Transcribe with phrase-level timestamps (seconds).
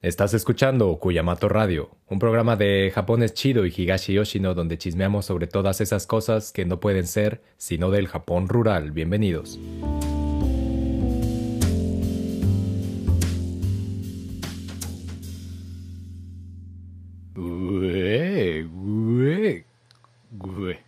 [0.00, 5.48] Estás escuchando Kuyamato Radio, un programa de Japones chido y Higashi Yoshino donde chismeamos sobre
[5.48, 8.92] todas esas cosas que no pueden ser sino del Japón rural.
[8.92, 9.58] Bienvenidos.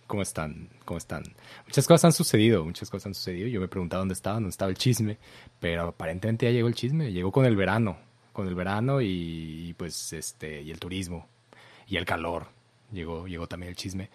[0.07, 0.69] ¿Cómo están?
[0.85, 1.25] ¿Cómo están?
[1.67, 3.49] Muchas cosas han sucedido, muchas cosas han sucedido.
[3.49, 5.19] Yo me preguntaba dónde estaba, dónde estaba el chisme,
[5.59, 10.13] pero aparentemente ya llegó el chisme, llegó con el verano con el verano y, pues
[10.13, 11.27] este y el turismo
[11.87, 12.47] y el calor.
[12.93, 14.11] Llegó llegó también el chisme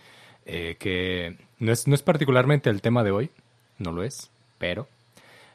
[0.45, 3.29] eh, que no es no es particularmente el tema de hoy
[3.79, 4.87] no lo es pero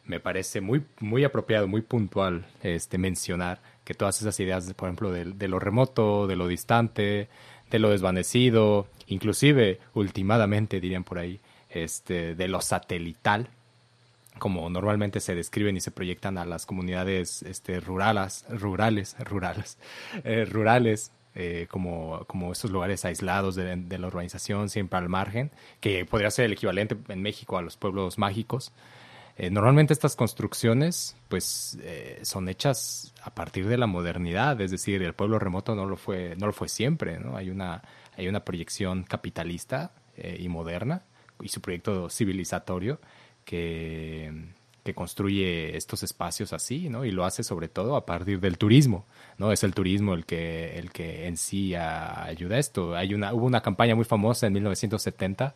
[0.05, 5.13] me parece muy muy apropiado muy puntual este mencionar que todas esas ideas por ejemplo
[5.13, 7.29] de, de lo remoto de lo distante
[7.71, 13.49] de lo desvanecido inclusive ultimadamente dirían por ahí este de lo satelital
[14.39, 19.79] como normalmente se describen y se proyectan a las comunidades este, rurales, rurales, rurales,
[20.25, 26.05] eh, rurales, eh, como, como estos lugares aislados de, la urbanización, siempre al margen, que
[26.05, 28.73] podría ser el equivalente en México a los pueblos mágicos.
[29.37, 31.79] Eh, normalmente estas construcciones pues
[32.23, 36.35] son hechas a partir de la modernidad, es decir, el pueblo remoto no lo fue,
[36.37, 37.37] no lo fue siempre, ¿no?
[37.37, 37.83] Hay una,
[38.17, 41.05] hay una proyección capitalista y moderna
[41.41, 43.01] y su proyecto civilizatorio
[43.51, 47.05] que, construye estos espacios así, ¿no?
[47.05, 49.07] Y lo hace sobre todo a partir del turismo,
[49.39, 49.53] ¿no?
[49.53, 52.97] Es el turismo el que, el que en sí ayuda a esto.
[52.97, 55.55] Hay una, hubo una campaña muy famosa en 1970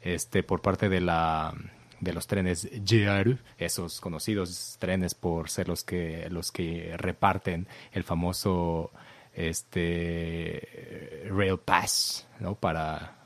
[0.00, 1.54] este, por parte de la
[2.00, 8.02] de los trenes JR, esos conocidos trenes por ser los que los que reparten el
[8.02, 8.90] famoso
[9.32, 12.56] este Rail Pass, ¿no?
[12.56, 13.23] Para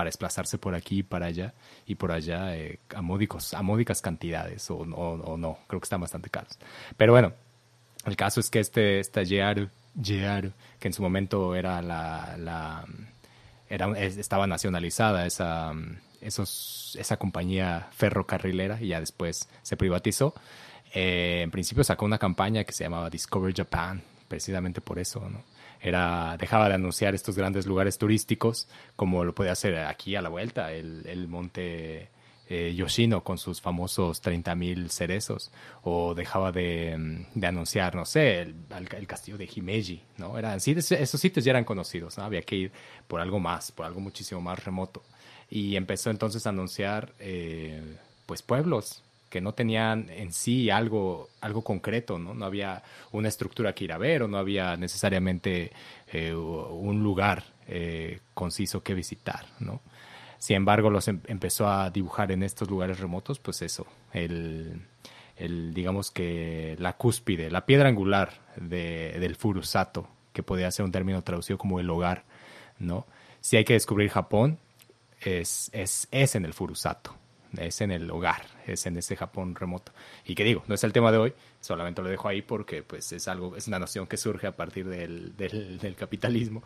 [0.00, 1.52] para desplazarse por aquí y para allá
[1.84, 6.00] y por allá eh, a, módicos, a módicas cantidades o, o, no, creo que están
[6.00, 6.58] bastante caros.
[6.96, 7.34] Pero bueno,
[8.06, 9.68] el caso es que este, esta JR,
[10.78, 12.86] que en su momento era la, la
[13.68, 15.74] era, estaba nacionalizada esa,
[16.22, 20.32] esos, esa compañía ferrocarrilera y ya después se privatizó.
[20.94, 25.44] Eh, en principio sacó una campaña que se llamaba Discover Japan, precisamente por eso, ¿no?
[25.80, 30.28] Era dejaba de anunciar estos grandes lugares turísticos como lo puede hacer aquí a la
[30.28, 32.10] vuelta el, el monte
[32.48, 35.52] eh, Yoshino con sus famosos 30.000 cerezos
[35.82, 40.74] o dejaba de, de, anunciar no sé el, el, castillo de Himeji no eran sí
[40.76, 42.24] esos sitios ya eran conocidos ¿no?
[42.24, 42.72] había que ir
[43.06, 45.02] por algo más por algo muchísimo más remoto
[45.48, 51.62] y empezó entonces a anunciar eh, pues pueblos que no tenían en sí algo, algo
[51.62, 52.34] concreto, ¿no?
[52.34, 52.82] No había
[53.12, 55.70] una estructura que ir a ver o no había necesariamente
[56.12, 59.80] eh, un lugar eh, conciso que visitar, ¿no?
[60.38, 64.82] Sin embargo, los em, empezó a dibujar en estos lugares remotos, pues eso, el,
[65.36, 70.92] el digamos que la cúspide, la piedra angular de, del Furusato, que podría ser un
[70.92, 72.24] término traducido como el hogar,
[72.78, 73.06] ¿no?
[73.40, 74.58] Si hay que descubrir Japón,
[75.20, 77.14] es, es, es en el Furusato,
[77.58, 79.92] es en el hogar, es en ese Japón remoto.
[80.24, 83.12] Y que digo, no es el tema de hoy, solamente lo dejo ahí porque pues
[83.12, 86.62] es algo, es una noción que surge a partir del, del, capitalismo,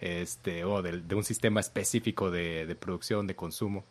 [0.00, 3.84] este, o del, de un sistema específico de, de, producción, de consumo,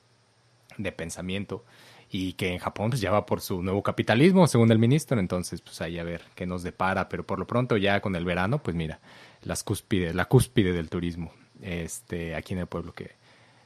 [0.78, 1.66] de pensamiento,
[2.10, 5.62] y que en Japón pues ya va por su nuevo capitalismo, según el ministro, entonces
[5.62, 8.64] pues ahí a ver qué nos depara, pero por lo pronto ya con el verano,
[8.64, 9.00] pues mira,
[9.44, 13.16] las cúspide, la cúspide del turismo, este, aquí en el pueblo que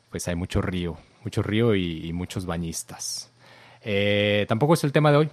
[0.09, 3.31] pues hay mucho río, mucho río y, muchos bañistas.
[3.83, 5.29] Eh, tampoco es el tema de hoy,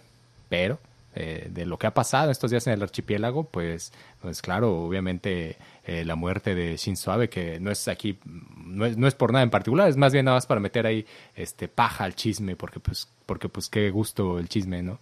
[0.49, 0.79] pero
[1.15, 5.57] eh, de lo que ha pasado estos días en el archipiélago, pues, pues claro, obviamente
[5.85, 8.19] eh, la muerte de Shinzo Abe, que no es aquí,
[8.57, 10.87] no es, no es, por nada en particular, es más bien nada más para meter
[10.87, 15.01] ahí este paja al chisme, porque pues, porque pues qué gusto el chisme, ¿no?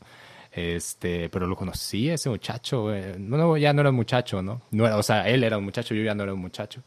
[0.53, 4.63] Este, pero lo conocí ese muchacho, no, ya no era un muchacho, ¿no?
[4.71, 6.83] no era, o sea, él era un muchacho, yo ya no era un muchacho.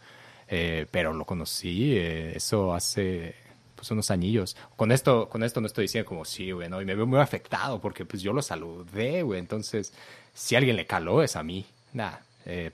[0.48, 3.36] pero lo conocí, eso hace
[3.80, 4.58] pues unos anillos.
[4.76, 6.68] Con esto, con esto no estoy diciendo como sí, güey.
[6.68, 9.40] Y me veo muy afectado porque pues yo lo saludé, güey.
[9.40, 9.94] Entonces,
[10.34, 11.66] si alguien le caló es a mí.
[11.94, 12.72] Nada, eh,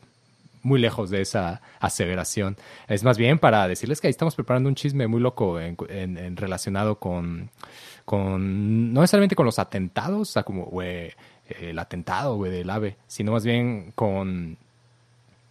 [0.64, 2.58] muy lejos de esa aseveración.
[2.88, 5.78] Es más bien para decirles que ahí estamos preparando un chisme muy loco en,
[6.38, 7.52] relacionado con,
[8.04, 11.14] con, no necesariamente con los atentados, o sea, como, güey,
[11.48, 14.58] el atentado, güey, del AVE, sino más bien con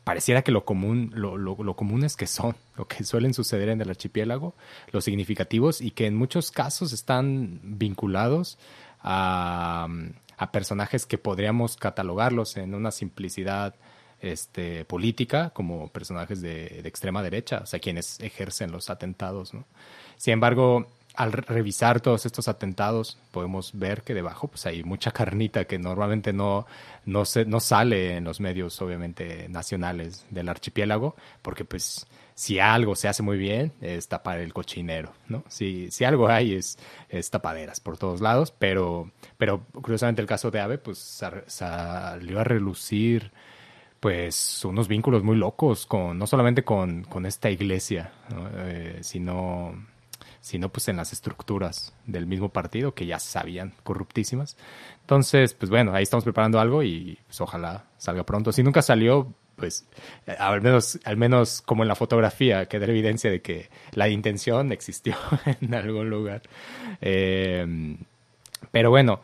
[0.04, 3.80] pareciera que lo común, lo, lo, lo, comunes que son, lo que suelen suceder en
[3.80, 4.54] el archipiélago,
[4.92, 8.58] los significativos y que en muchos casos están vinculados
[9.02, 9.88] a,
[10.36, 13.74] a personajes que podríamos catalogarlos en una simplicidad
[14.20, 19.52] este, política como personajes de, de, extrema derecha, o sea, quienes ejercen los atentados.
[19.52, 19.64] ¿no?
[20.16, 25.64] Sin embargo, al revisar todos estos atentados podemos ver que debajo pues hay mucha carnita
[25.64, 26.66] que normalmente no,
[27.06, 32.96] no, se, no sale en los medios obviamente nacionales del archipiélago porque pues si algo
[32.96, 35.44] se hace muy bien es tapar el cochinero, ¿no?
[35.48, 36.78] Si, si algo hay es,
[37.08, 40.98] es tapaderas por todos lados, pero, pero curiosamente el caso de Ave pues
[41.46, 43.30] salió a relucir
[44.00, 48.12] pues unos vínculos muy locos con no solamente con, con esta iglesia,
[48.56, 49.93] eh, sino
[50.44, 54.58] sino pues en las estructuras del mismo partido que ya sabían corruptísimas.
[55.00, 58.52] Entonces, pues bueno, ahí estamos preparando algo y pues ojalá salga pronto.
[58.52, 59.86] Si nunca salió, pues
[60.38, 65.14] al menos, al menos como en la fotografía, queda evidencia de que la intención existió
[65.62, 66.42] en algún lugar.
[67.00, 67.96] Eh,
[68.70, 69.22] pero bueno,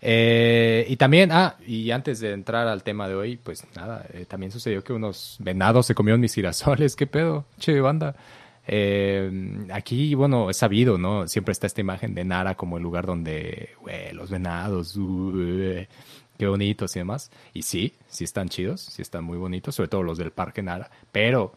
[0.00, 4.24] eh, y también, ah, y antes de entrar al tema de hoy, pues nada, eh,
[4.24, 7.44] también sucedió que unos venados se comieron mis girasoles, ¿qué pedo?
[7.58, 8.14] Che, banda.
[8.66, 11.28] Eh, aquí, bueno, es sabido, ¿no?
[11.28, 13.70] Siempre está esta imagen de Nara como el lugar donde,
[14.12, 15.86] los venados, uh,
[16.38, 17.30] qué bonitos y demás.
[17.52, 20.90] Y sí, sí están chidos, sí están muy bonitos, sobre todo los del Parque Nara,
[21.12, 21.52] pero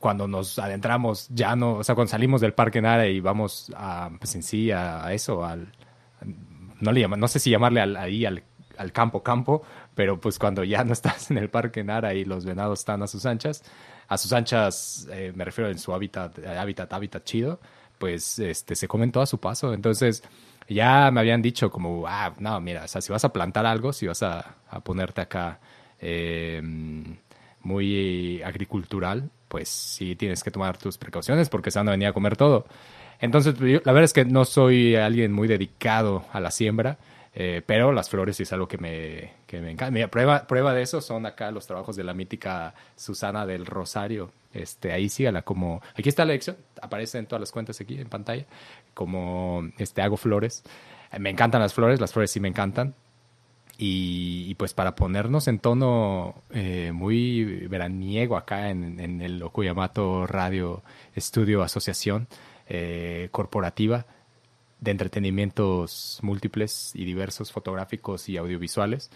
[0.00, 4.10] cuando nos adentramos, ya no, o sea, cuando salimos del Parque Nara y vamos a,
[4.18, 5.72] pues en sí, a, eso, al,
[6.80, 8.42] no le llaman, no sé si llamarle al, ahí al,
[8.76, 9.62] al campo campo,
[9.94, 13.06] pero pues cuando ya no estás en el Parque Nara y los venados están a
[13.06, 13.64] sus anchas,
[14.08, 17.60] a sus anchas, eh, me refiero en su hábitat, hábitat, hábitat chido,
[17.98, 19.72] pues este, se comen todo a su paso.
[19.72, 20.22] Entonces,
[20.68, 23.92] ya me habían dicho como, ah, no, mira, o sea, si vas a plantar algo,
[23.92, 25.60] si vas a, ponerte acá
[26.00, 27.16] em,
[27.62, 32.12] muy agricultural, pues sí tienes que tomar tus precauciones porque se van a venir a
[32.12, 32.66] comer todo.
[33.20, 36.98] Entonces, la verdad es que no soy alguien muy dedicado a la siembra.
[37.38, 40.08] Eh, pero las flores es algo que me, que me encanta.
[40.08, 44.32] Prueba, prueba de eso son acá los trabajos de la mítica Susana del Rosario.
[44.54, 45.82] Este, ahí sígala como...
[45.94, 48.46] Aquí está la lección, aparece en todas las cuentas aquí en pantalla,
[48.94, 50.64] como este, hago flores.
[51.12, 52.94] Eh, me encantan las flores, las flores sí me encantan.
[53.78, 60.82] Y, pues para ponernos en tono eh, muy veraniego acá en, en el Okuyamato Radio
[61.14, 62.26] Estudio Asociación
[63.30, 64.06] Corporativa,
[64.80, 69.10] de entretenimientos múltiples y diversos, fotográficos y audiovisuales.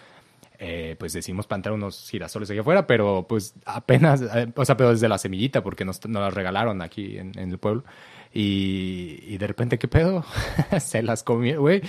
[0.63, 4.91] Eh, pues decimos plantar unos girasoles aquí afuera, pero pues apenas, eh, o sea, pero
[4.91, 7.83] desde la semillita, porque nos, nos las regalaron aquí en, el pueblo.
[8.31, 10.23] Y, y, de repente, ¿qué pedo?
[10.81, 11.81] Se las comieron, güey.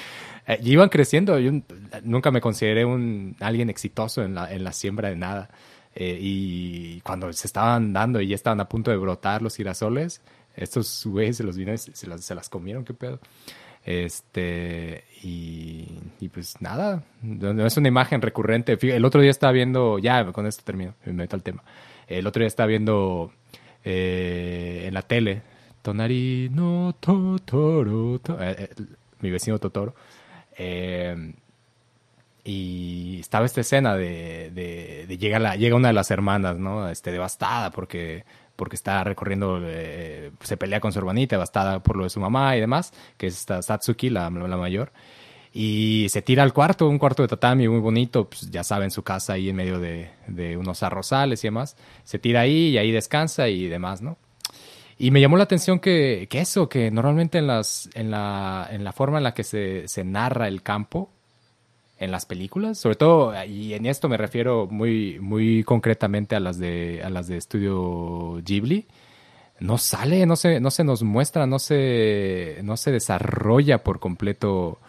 [0.48, 1.38] Eh, y iban creciendo.
[1.38, 1.52] Yo
[2.04, 5.50] nunca me consideré un alguien exitoso en la, en la siembra de nada.
[5.94, 10.22] y cuando se estaban dando y ya estaban a punto de brotar los girasoles,
[10.56, 13.20] estos güeyes se los vino, se las, se las comieron, ¿qué pedo?
[13.84, 15.88] Este, y,
[16.34, 18.78] pues nada, no es una imagen recurrente.
[18.82, 21.64] El otro día estaba viendo, ya con esto termino, me meto al tema.
[22.08, 23.32] El otro día estaba viendo
[23.84, 25.42] eh, en la tele,
[25.82, 28.10] Tonari eh,
[28.40, 28.70] eh,
[29.22, 29.96] mi vecino Totoro.
[32.44, 36.88] y estaba esta escena de, de, de llega, la, llega una de las hermanas, ¿no?
[36.90, 38.26] Este, devastada porque
[38.56, 42.56] porque está recorriendo, eh, se pelea con su hermanita, bastada por lo de su mamá
[42.56, 44.92] y demás, que es esta Satsuki, la, la mayor.
[45.54, 49.04] Y se tira al cuarto, un cuarto de tatami muy bonito, pues ya saben, su
[49.04, 51.76] casa ahí en medio de, de unos arrozales y demás.
[52.04, 54.18] Se tira ahí y ahí descansa y demás, ¿no?
[54.98, 58.84] Y me llamó la atención que, que, eso, que normalmente en, las, en, la, en
[58.84, 61.12] la forma en la que se, se narra el campo,
[62.02, 66.58] en las películas, sobre todo, y en esto me refiero muy, muy concretamente a las
[66.58, 68.88] de, a las de estudio Ghibli,
[69.60, 74.80] no sale, no se, no se nos muestra, no se, no se desarrolla por completo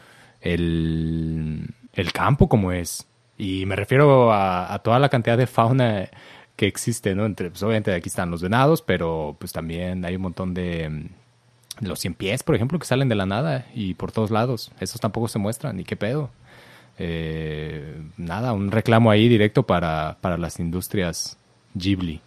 [0.40, 3.06] el, el campo como es.
[3.36, 6.08] Y me refiero a, toda la cantidad de fauna
[6.56, 7.26] que existe, ¿no?
[7.26, 11.10] Entre, pues, obviamente aquí están los venados, pero pues también hay un montón de,
[11.80, 14.72] los cien pies, por ejemplo, que salen de la nada y por todos lados.
[14.80, 16.30] Esos tampoco se muestran, ¿y qué pedo?
[16.98, 21.38] Eh, nada, un reclamo ahí directo para, para las industrias
[21.74, 22.20] Ghibli,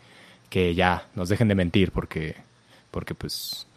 [0.49, 2.35] que ya nos dejen de mentir porque,
[2.91, 3.67] porque pues,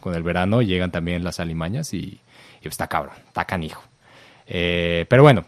[0.00, 2.20] con el verano llegan también las alimañas y,
[2.62, 3.82] y está cabrón, está canijo.
[4.46, 5.44] Eh, pero bueno,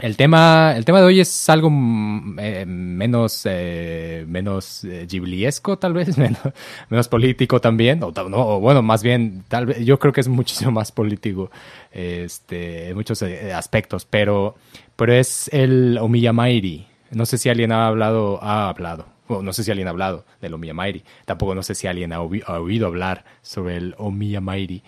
[0.00, 5.78] el tema, el tema de hoy es algo mm, eh, menos, eh, menos eh, gibliesco,
[5.78, 6.16] tal vez,
[6.88, 10.70] menos, político también, o, no, bueno, más bien, tal vez, yo creo que es muchísimo
[10.70, 11.50] más político
[11.92, 14.56] este, en muchos aspectos, pero,
[14.96, 16.86] pero es el Omiyamairi.
[17.12, 20.54] No sé si alguien ha hablado, ha hablado, no sé si alguien ha hablado del
[20.54, 24.82] Omiyamairi, tampoco no sé si alguien ha, oído hablar sobre el Omiyamairi,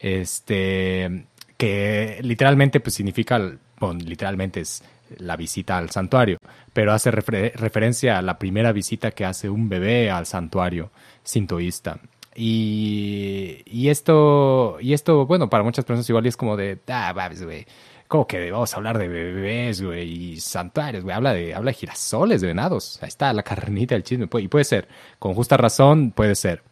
[0.00, 3.38] este, que literalmente pues significa
[3.78, 4.82] bueno, literalmente es
[5.18, 6.38] la visita al santuario,
[6.72, 10.90] pero hace referencia a la primera visita que hace un bebé al santuario
[11.22, 11.98] sintoísta.
[12.34, 17.42] Y, y esto, y esto, bueno, para muchas personas igual es como de, ah, babes,
[17.42, 17.66] güey.
[18.06, 20.32] ¿Cómo que vamos a hablar de bebés, güey?
[20.34, 21.14] Y santuarios, güey.
[21.14, 22.98] Habla de, habla de girasoles, de venados.
[23.02, 24.28] Ahí está la carnita del chisme.
[24.32, 24.88] Y puede ser.
[25.18, 26.62] Con justa razón, puede ser.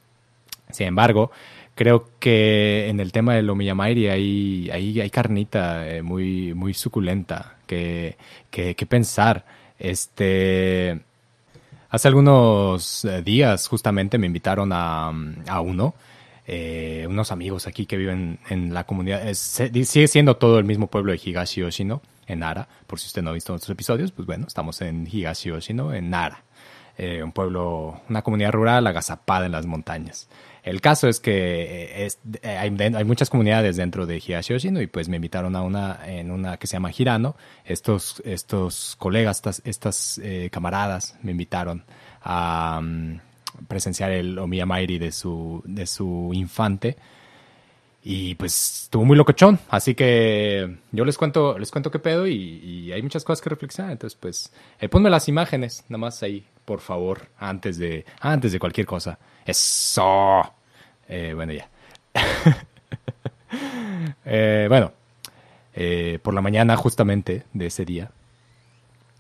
[0.71, 1.31] Sin embargo,
[1.77, 7.59] creo que en el tema del Omiyamairi hay, hay, hay carnita eh, muy, muy suculenta
[7.69, 8.17] que,
[8.51, 9.45] que, que pensar.
[9.79, 11.01] Este.
[11.91, 15.13] Hace algunos eh, días justamente me invitaron a,
[15.47, 15.95] a uno
[16.49, 19.33] eh, unos amigos aquí que viven en la comunidad.
[19.35, 22.69] sigue siendo todo el mismo pueblo de Higashi Yoshino, en Nara.
[22.87, 26.11] Por si usted no ha visto nuestros episodios, pues bueno, estamos en Higashi Yoshino, en
[26.11, 26.45] Nara.
[26.99, 30.29] Eh, un pueblo, una comunidad rural agazapada en las montañas.
[30.67, 32.07] El caso es que
[32.43, 36.31] eh, hay, muchas comunidades dentro de Higashi Yoshino y pues me invitaron a una en
[36.31, 37.37] una que se llama Hirano.
[37.65, 40.21] Estos, estos colegas, estas, estas
[40.51, 41.85] camaradas me invitaron
[42.21, 43.21] a, mm,
[43.69, 46.97] presenciar el Omiya Mairi de su, de su infante.
[48.03, 49.59] Y pues estuvo muy locochón.
[49.69, 53.93] Así que yo les cuento, les cuento qué pedo y, hay muchas cosas que reflexionar.
[53.93, 58.59] Entonces, pues, eh, ponme las imágenes, nada más ahí, por favor, antes de, antes de
[58.59, 59.19] cualquier cosa.
[59.47, 60.43] Eso.
[61.09, 61.69] Eh, bueno, ya.
[64.29, 64.93] Eh, bueno,
[66.23, 68.11] por la mañana justamente de ese día,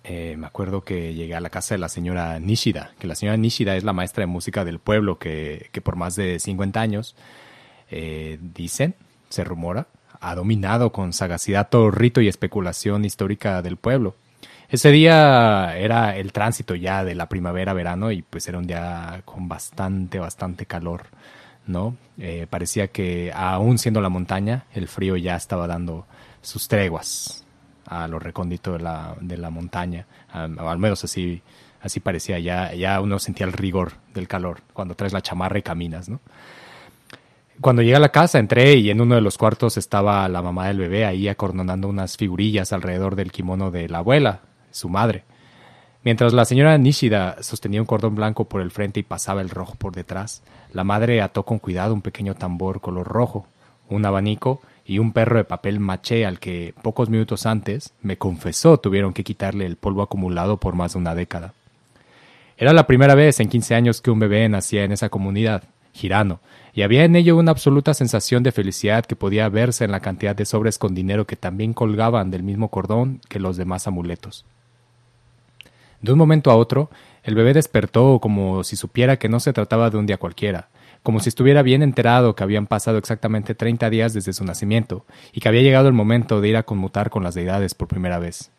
[0.08, 3.36] eh, me acuerdo que llegué a la casa de la señora Nishida, que la señora
[3.36, 7.16] Nishida es la maestra de música del pueblo que, por más de 50 años,
[7.90, 8.94] eh, dicen,
[9.30, 9.88] se rumora,
[10.20, 14.14] ha dominado con sagacidad todo rito y especulación histórica del pueblo.
[14.68, 19.48] Ese día era el tránsito ya de la primavera-verano y pues era un día con
[19.48, 21.04] bastante, bastante calor,
[21.66, 21.96] ¿no?
[22.18, 26.06] Eh, parecía que aún siendo la montaña, el frío ya estaba dando
[26.42, 27.44] sus treguas,
[27.86, 31.42] a lo recóndito de la, de la montaña, al menos así,
[31.80, 35.62] así parecía, ya, ya uno sentía el rigor del calor cuando traes la chamarra y
[35.62, 36.20] caminas, ¿no?
[37.60, 40.66] Cuando llegué a la casa entré y en uno de los cuartos estaba la mamá
[40.66, 44.40] del bebé ahí acornonando unas figurillas alrededor del kimono de la abuela,
[44.76, 45.24] su madre.
[46.04, 49.74] Mientras la señora Nishida sostenía un cordón blanco por el frente y pasaba el rojo
[49.74, 50.42] por detrás,
[50.72, 53.46] la madre ató con cuidado un pequeño tambor color rojo,
[53.88, 58.78] un abanico y un perro de papel maché al que pocos minutos antes me confesó
[58.78, 61.54] tuvieron que quitarle el polvo acumulado por más de una década.
[62.56, 66.40] Era la primera vez en 15 años que un bebé nacía en esa comunidad, Girano,
[66.72, 70.36] y había en ello una absoluta sensación de felicidad que podía verse en la cantidad
[70.36, 74.44] de sobres con dinero que también colgaban del mismo cordón que los demás amuletos.
[76.02, 76.90] De un momento a otro,
[77.24, 80.68] el bebé despertó como si supiera que no se trataba de un día cualquiera,
[81.02, 85.40] como si estuviera bien enterado que habían pasado exactamente 30 días desde su nacimiento y
[85.40, 88.50] que había llegado el momento de ir a conmutar con las deidades por primera vez.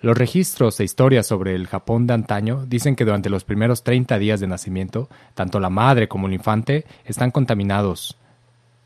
[0.00, 4.18] Los registros e historias sobre el Japón de antaño dicen que durante los primeros 30
[4.18, 8.18] días de nacimiento, tanto la madre como el infante están contaminados,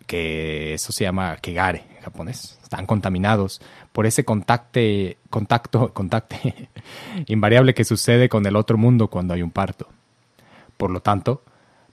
[0.07, 1.98] que eso se llama kegare
[2.63, 3.61] están contaminados
[3.93, 5.93] por ese contacto,
[7.27, 9.89] invariable que sucede con el otro mundo cuando hay un parto.
[10.77, 11.43] Por lo tanto,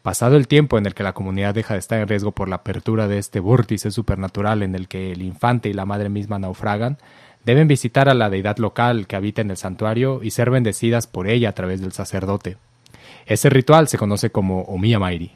[0.06, 2.58] Pasado el tiempo en el que la comunidad deja de estar en riesgo por la
[2.58, 7.00] apertura de este vórtice supernatural en el que el infante y la madre misma naufragan,
[7.44, 11.28] deben visitar a la deidad local que habita en el santuario y ser bendecidas por
[11.28, 12.58] ella a través del sacerdote.
[13.26, 15.32] Ese ritual se conoce como Omiya Mairi.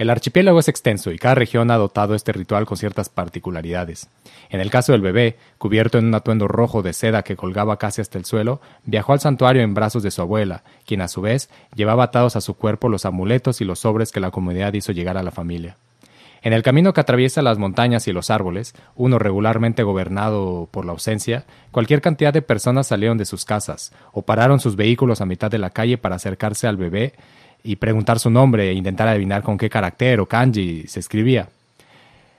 [0.00, 4.08] El archipiélago es extenso y cada región ha dotado este ritual con ciertas particularidades.
[4.48, 8.00] En el caso del bebé, cubierto en un atuendo rojo de seda que colgaba casi
[8.00, 11.50] hasta el suelo, viajó al santuario en brazos de su abuela, quien a su vez
[11.74, 15.18] llevaba atados a su cuerpo los amuletos y los sobres que la comunidad hizo llegar
[15.18, 15.76] a la familia.
[16.40, 20.92] En el camino que atraviesa las montañas y los árboles, uno regularmente gobernado por la
[20.92, 25.50] ausencia, cualquier cantidad de personas salieron de sus casas o pararon sus vehículos a mitad
[25.50, 27.12] de la calle para acercarse al bebé
[27.62, 31.48] y preguntar su nombre e intentar adivinar con qué carácter o kanji se escribía.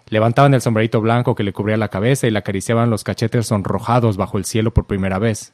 [0.09, 4.17] Levantaban el sombrerito blanco que le cubría la cabeza y le acariciaban los cachetes sonrojados
[4.17, 5.53] bajo el cielo por primera vez.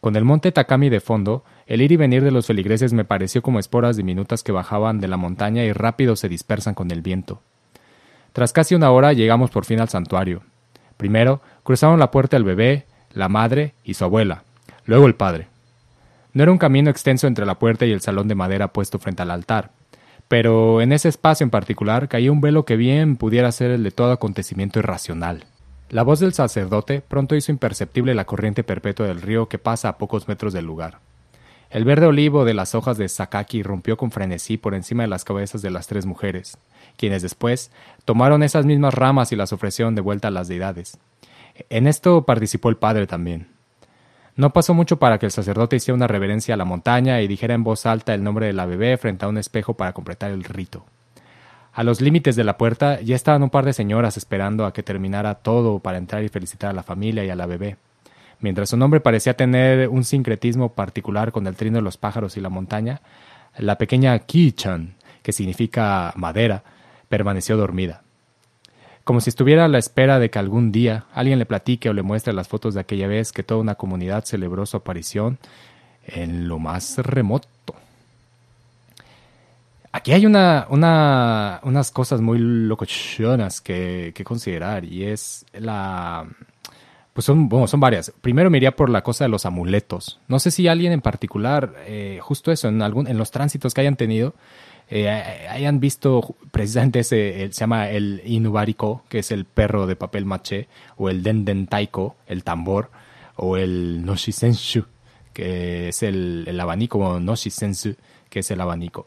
[0.00, 3.42] Con el monte Takami de fondo, el ir y venir de los feligreses me pareció
[3.42, 7.42] como esporas diminutas que bajaban de la montaña y rápido se dispersan con el viento.
[8.32, 10.42] Tras casi una hora llegamos por fin al santuario.
[10.96, 14.44] Primero cruzaron la puerta el bebé, la madre y su abuela,
[14.86, 15.49] luego el padre.
[16.32, 19.22] No era un camino extenso entre la puerta y el salón de madera puesto frente
[19.22, 19.72] al altar,
[20.28, 23.90] pero en ese espacio en particular caía un velo que bien pudiera ser el de
[23.90, 25.44] todo acontecimiento irracional.
[25.88, 29.98] La voz del sacerdote pronto hizo imperceptible la corriente perpetua del río que pasa a
[29.98, 31.00] pocos metros del lugar.
[31.68, 35.24] El verde olivo de las hojas de Sakaki rompió con frenesí por encima de las
[35.24, 36.58] cabezas de las tres mujeres,
[36.96, 37.72] quienes después
[38.04, 40.98] tomaron esas mismas ramas y las ofrecieron de vuelta a las deidades.
[41.70, 43.48] En esto participó el padre también.
[44.40, 47.52] No pasó mucho para que el sacerdote hiciera una reverencia a la montaña y dijera
[47.52, 50.44] en voz alta el nombre de la bebé frente a un espejo para completar el
[50.44, 50.86] rito.
[51.74, 54.82] A los límites de la puerta ya estaban un par de señoras esperando a que
[54.82, 57.76] terminara todo para entrar y felicitar a la familia y a la bebé.
[58.38, 62.40] Mientras su nombre parecía tener un sincretismo particular con el trino de los pájaros y
[62.40, 63.02] la montaña,
[63.58, 66.64] la pequeña Kichan, que significa madera,
[67.10, 68.04] permaneció dormida.
[69.10, 72.02] Como si estuviera a la espera de que algún día alguien le platique o le
[72.02, 75.36] muestre las fotos de aquella vez que toda una comunidad celebró su aparición
[76.06, 77.48] en lo más remoto.
[79.90, 86.28] Aquí hay una, una, unas cosas muy locochonas que, que considerar y es la...
[87.12, 88.12] Pues son, bueno, son varias.
[88.20, 90.20] Primero me iría por la cosa de los amuletos.
[90.28, 93.80] No sé si alguien en particular, eh, justo eso, en, algún, en los tránsitos que
[93.80, 94.34] hayan tenido,
[94.90, 95.08] eh,
[95.48, 100.68] hayan visto precisamente ese, se llama el Inubarico, que es el perro de papel maché,
[100.96, 102.90] o el Denden Taiko, el tambor,
[103.36, 104.84] o el Noshisenshu,
[105.32, 107.94] que es el, abanico, o Noshisensu,
[108.28, 109.06] que es el abanico.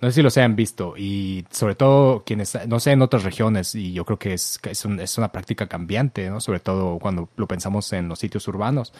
[0.00, 3.74] No sé si los hayan visto y sobre todo quienes, no sé, en otras regiones
[3.74, 6.40] y yo creo que es, es, es una práctica cambiante, ¿no?
[6.40, 8.92] Sobre todo cuando lo pensamos en los sitios urbanos.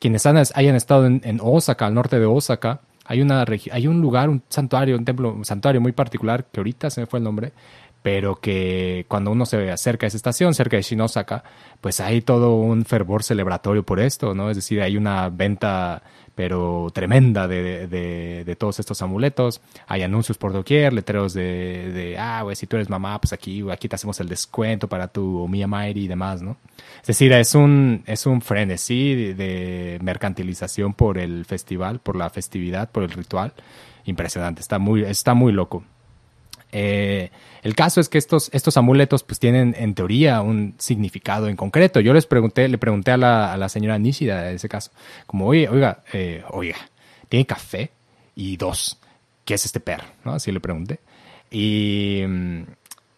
[0.00, 4.40] Quienes hayan estado en, Osaka, al norte de Osaka, hay, una, hay un lugar, un
[4.48, 7.52] santuario, un templo, un santuario muy particular, que ahorita se me fue el nombre,
[8.02, 11.42] pero que cuando uno se acerca a esa estación, cerca de Shinosaka,
[11.80, 14.48] pues hay todo un fervor celebratorio por esto, ¿no?
[14.48, 16.04] Es decir, hay una venta
[16.40, 19.60] pero tremenda de, de, todos estos amuletos.
[19.86, 23.90] Hay anuncios por doquier, letreros de, ah, güey, si tú eres mamá, pues aquí, aquí
[23.90, 26.56] te hacemos el descuento para tu Mia Mairi y demás, ¿no?
[27.02, 32.90] Es decir, es un, es un frenesí de, mercantilización por el festival, por la festividad,
[32.90, 33.52] por el ritual.
[34.06, 35.84] Impresionante, está muy, está muy loco.
[36.72, 37.30] Eh,
[37.62, 42.00] el caso es que estos, estos amuletos pues tienen en teoría un significado en concreto.
[42.00, 44.90] Yo les pregunté, le pregunté a la, a la señora Nishida en ese caso,
[45.26, 46.76] como, oiga, eh, oiga,
[47.28, 47.90] ¿tiene café?
[48.34, 48.98] Y dos,
[49.44, 50.04] ¿qué es este perro?
[50.24, 50.32] ¿No?
[50.32, 51.00] Así le pregunté.
[51.50, 52.22] Y,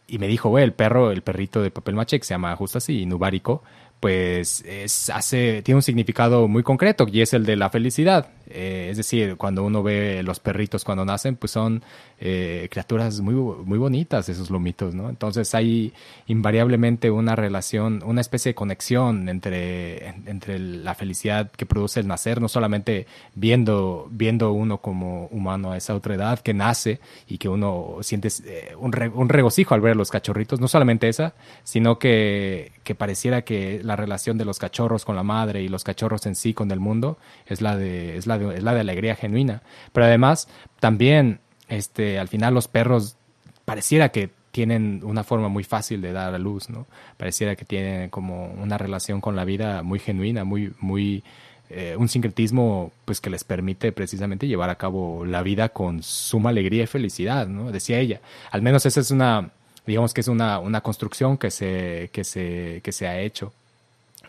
[0.09, 2.79] y me dijo, güey, el perro, el perrito de papel maché que se llama justo
[2.79, 3.63] así, Nubárico,
[4.01, 8.31] pues es, hace, tiene un significado muy concreto y es el de la felicidad.
[8.49, 11.85] Eh, es decir, cuando uno ve los perritos cuando nacen, pues son
[12.25, 15.09] eh, criaturas muy, muy bonitas, esos lomitos, ¿no?
[15.09, 15.93] Entonces hay
[16.29, 22.41] invariablemente una relación, una especie de conexión entre, entre la felicidad que produce el nacer,
[22.41, 27.49] no solamente viendo, viendo uno como humano a esa otra edad que nace y que
[27.49, 31.99] uno siente eh, un, un regocijo al ver a los cachorritos, no solamente esa, sino
[31.99, 36.25] que, que pareciera que la relación de los cachorros con la madre y los cachorros
[36.27, 39.17] en sí con el mundo es la de, es la de es la de alegría
[39.17, 39.63] genuina.
[39.93, 43.17] Pero además, también, este, al final los perros
[43.65, 46.87] pareciera que tienen una forma muy fácil de dar a luz, ¿no?
[47.17, 51.25] Pareciera que tienen como una relación con la vida muy genuina, muy, muy,
[51.71, 56.51] eh, un sincretismo pues que les permite precisamente llevar a cabo la vida con suma
[56.51, 57.73] alegría y felicidad, ¿no?
[57.73, 58.21] Decía ella.
[58.51, 59.51] Al menos esa es una,
[59.87, 63.55] digamos que es una, una construcción que se, que se, que se ha hecho.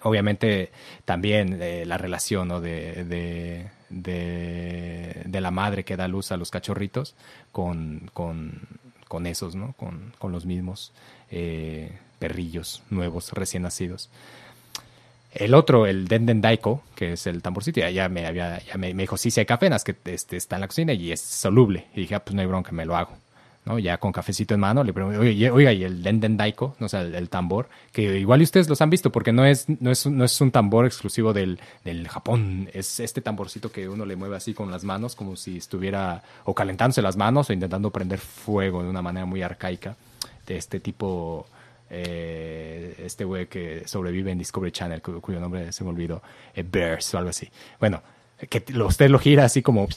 [0.03, 0.71] Obviamente
[1.05, 2.61] también eh, la relación ¿no?
[2.61, 7.15] de, de, de, la madre que da luz a los cachorritos
[7.51, 8.61] con, con,
[9.07, 9.73] con esos, ¿no?
[9.73, 10.93] Con, con los mismos
[11.31, 14.09] eh, perrillos nuevos, recién nacidos.
[15.33, 19.17] El otro, el Denden Daiko, que es el tamborcito, ya, me, había, ya me, dijo,
[19.17, 21.87] sí, sí hay café, que este, está en la cocina y es soluble.
[21.95, 23.17] Y dije, ah, pues no hay bronca, me lo hago.
[23.65, 23.79] ¿No?
[23.79, 26.85] Ya con cafecito en mano, le pregunto, oiga, y el denden daiko, ¿no?
[26.85, 30.05] o sea, el, tambor, que igual ustedes los han visto, porque no es, no es,
[30.05, 34.35] no es un tambor exclusivo del, del, Japón, es este tamborcito que uno le mueve
[34.35, 38.83] así con las manos, como si estuviera o calentándose las manos o intentando prender fuego
[38.83, 39.95] de una manera muy arcaica,
[40.45, 41.47] de este tipo,
[41.89, 46.21] eh, este güey que sobrevive en Discovery Channel, cuyo nombre se me olvidó,
[46.53, 47.49] eh, Bears o algo así.
[47.79, 48.01] Bueno,
[48.49, 49.87] que usted lo gira así como,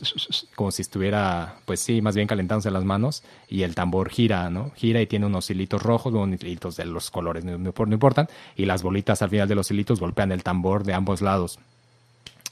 [0.54, 4.72] como si estuviera, pues sí, más bien calentándose las manos y el tambor gira, ¿no?
[4.76, 8.66] Gira y tiene unos hilitos rojos, unos hilitos de los colores, no, no, importan, y
[8.66, 11.58] las bolitas al final de los hilitos golpean el tambor de ambos lados.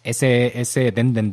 [0.02, 1.32] Ese, ese Den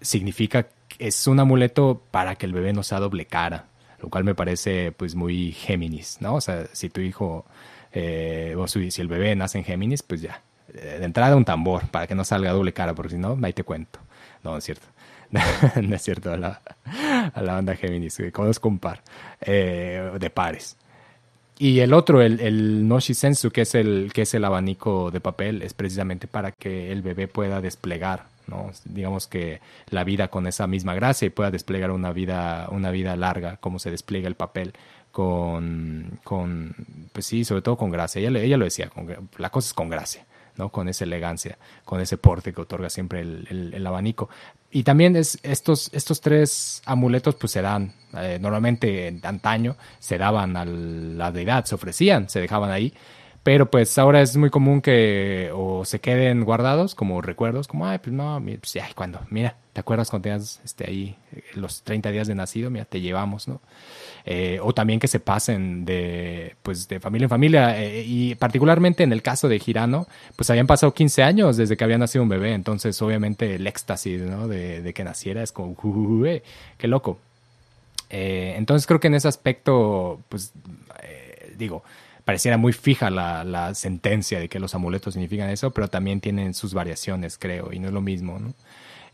[0.00, 0.68] significa,
[0.98, 3.66] es un amuleto para que el bebé no sea doble cara,
[4.02, 6.34] lo cual me parece pues muy Géminis, ¿no?
[6.34, 7.44] O sea, si tu hijo,
[7.92, 10.42] eh, o si el bebé nace en Géminis, pues ya,
[10.72, 13.64] de entrada un tambor para que no salga doble cara, porque si no, ahí te
[13.64, 13.98] cuento.
[14.42, 14.86] No, es cierto.
[15.82, 16.60] no es cierto, a la,
[17.34, 19.02] a la banda Géminis, que conozco un par
[19.40, 20.76] eh, de pares.
[21.58, 25.20] Y el otro, el, el Noshi Sensu, que es el, que es el abanico de
[25.20, 28.70] papel, es precisamente para que el bebé pueda desplegar, ¿no?
[28.86, 33.14] digamos que la vida con esa misma gracia y pueda desplegar una vida, una vida
[33.14, 34.72] larga, como se despliega el papel
[35.12, 36.74] con, con
[37.12, 38.20] pues sí, sobre todo con gracia.
[38.20, 39.06] Ella, ella lo decía, con,
[39.36, 40.24] la cosa es con gracia.
[40.56, 40.70] ¿No?
[40.70, 44.28] Con esa elegancia, con ese porte que otorga siempre el, abanico.
[44.70, 50.16] Y también es, estos, estos tres amuletos pues se dan, eh, normalmente en antaño se
[50.18, 52.94] daban a la deidad, se ofrecían, se dejaban ahí,
[53.42, 57.98] pero pues ahora es muy común que o se queden guardados como recuerdos, como, ay,
[57.98, 62.10] pues no, pues, ay, cuando, mira, ¿te acuerdas cuando tenías este, ahí eh, los 30
[62.10, 62.70] días de nacido?
[62.70, 63.60] Mira, te llevamos, ¿no?
[64.24, 67.82] Eh, o también que se pasen de, pues, de familia en familia.
[67.82, 70.06] Eh, y particularmente en el caso de Girano,
[70.36, 72.54] pues habían pasado 15 años desde que había nacido un bebé.
[72.54, 74.48] Entonces, obviamente, el éxtasis ¿no?
[74.48, 75.76] de, que naciera es como,
[76.78, 77.18] qué loco.
[78.10, 80.52] entonces, creo que en ese aspecto, pues,
[81.56, 81.84] digo,
[82.24, 86.74] pareciera muy fija la, sentencia de que los amuletos significan eso, pero también tienen sus
[86.74, 88.54] variaciones, creo, y no es lo mismo, ¿no?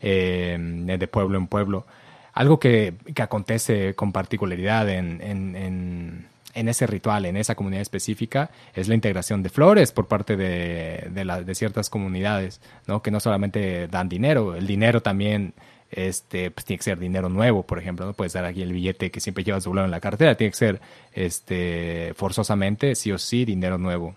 [0.01, 1.85] Eh, de pueblo en pueblo.
[2.33, 8.95] Algo que, acontece con particularidad en, en, ese ritual, en esa comunidad específica, es la
[8.95, 13.01] integración de flores por parte de, de ciertas comunidades, ¿no?
[13.01, 15.53] que no solamente dan dinero, el dinero también
[15.91, 19.11] este, pues tiene que ser dinero nuevo, por ejemplo, no puedes dar aquí el billete
[19.11, 20.81] que siempre llevas doblado en la cartera, tiene que ser
[21.13, 24.15] este, forzosamente, sí o sí, dinero nuevo.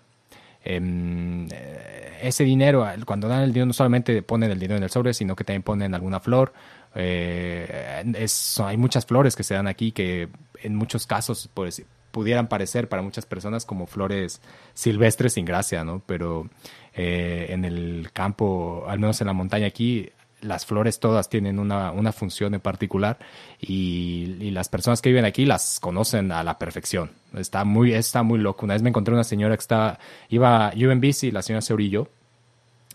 [0.63, 4.89] Em, eh, ese dinero, cuando dan el dinero, no solamente ponen el dinero en el
[4.89, 6.53] sobre, sino que también ponen alguna flor.
[6.93, 8.03] Eh,
[8.63, 10.29] hay muchas flores que se dan aquí que
[10.61, 14.41] en muchos casos pues, pudieran parecer para muchas personas como flores
[14.73, 16.01] silvestres sin gracia, ¿no?
[16.05, 16.49] Pero
[16.93, 21.91] eh, en el campo, al menos en la montaña aquí, las flores todas tienen una,
[21.91, 23.17] una función en particular
[23.59, 27.11] y, las personas que viven aquí las conocen a la perfección.
[27.33, 28.65] Está muy, está muy loco.
[28.65, 29.97] Una vez me encontré una señora que está,
[30.29, 32.09] iba, yo en bici, la señora se orilló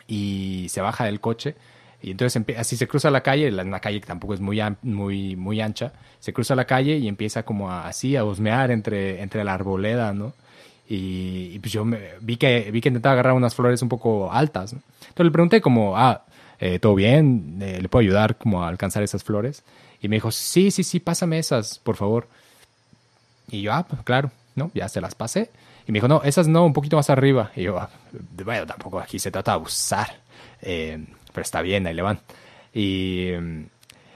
[0.06, 1.56] y se baja del coche
[2.02, 5.60] y entonces así se cruza la calle, una calle que tampoco es muy, muy, muy
[5.60, 10.12] ancha, se cruza la calle y empieza como así a husmear entre, entre la arboleda,
[10.12, 10.34] ¿no?
[10.88, 14.72] Y, pues yo me, vi, que, vi que intentaba agarrar unas flores un poco altas.
[14.72, 16.24] Entonces le pregunté como, ah,
[16.60, 17.58] eh, ¿todo bien?
[17.60, 19.62] Eh, ¿Le puedo ayudar como a alcanzar esas flores?
[20.00, 22.28] Y me dijo, sí, sí, sí, pásame esas, por favor.
[23.50, 24.70] Y yo, ah, pues, claro, ¿no?
[24.74, 25.50] Ya se las pasé.
[25.86, 27.52] Y me dijo, no, esas no, un poquito más arriba.
[27.54, 27.90] Y yo, ah,
[28.44, 30.16] bueno, tampoco aquí se trata de abusar.
[30.62, 32.18] Eh, pero está bien, ahí le van.
[32.74, 33.62] Y mm,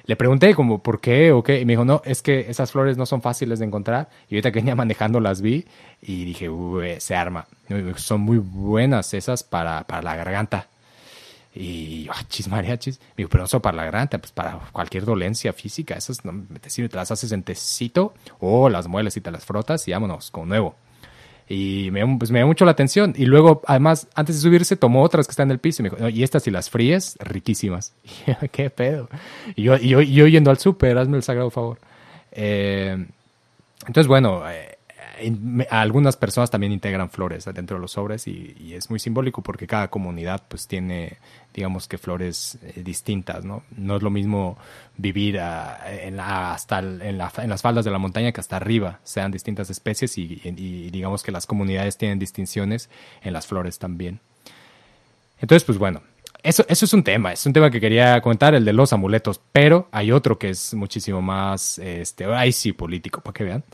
[0.07, 1.61] le pregunté como, ¿por qué o qué?
[1.61, 4.09] Y me dijo, no, es que esas flores no son fáciles de encontrar.
[4.29, 5.67] Y ahorita que venía manejando las vi
[6.03, 6.51] y dije,
[6.99, 7.47] se arma.
[7.97, 10.67] Son muy buenas esas para, para la garganta.
[11.55, 13.01] Y yo, ah, chis, mariachis.
[13.01, 15.95] Me digo, pero solo para la garganta, pues para cualquier dolencia física.
[15.95, 19.45] Esas no te sirve, te las haces en tecito o las mueles y te las
[19.45, 20.77] frotas y vámonos, con nuevo.
[21.49, 23.13] Y me, pues, me dio mucho la atención.
[23.17, 25.91] Y luego, además, antes de subirse, tomó otras que están en el piso y me
[25.91, 27.93] dijo, y estas si las fríes, riquísimas.
[28.43, 29.09] Y ¿qué pedo?
[29.57, 31.79] Y yo, y yo, yo yendo al súper, hazme el sagrado favor.
[32.31, 33.05] Eh,
[33.81, 34.70] entonces, bueno, eh,
[35.71, 39.89] algunas personas también integran flores dentro de los sobres y, es muy simbólico porque cada
[39.89, 41.19] comunidad pues tiene
[41.53, 44.57] digamos que flores eh, distintas no no es lo mismo
[44.97, 50.17] vivir en hasta en, las faldas de la montaña que hasta arriba sean distintas especies
[50.19, 50.37] y,
[50.91, 52.89] digamos que las comunidades tienen distinciones
[53.23, 54.21] en las flores también.
[55.41, 56.03] Entonces pues bueno
[56.43, 59.41] eso, eso es un tema, es un tema que quería comentar, el de los amuletos,
[59.53, 63.65] pero hay otro que es muchísimo más, este, ahí político, para que vean,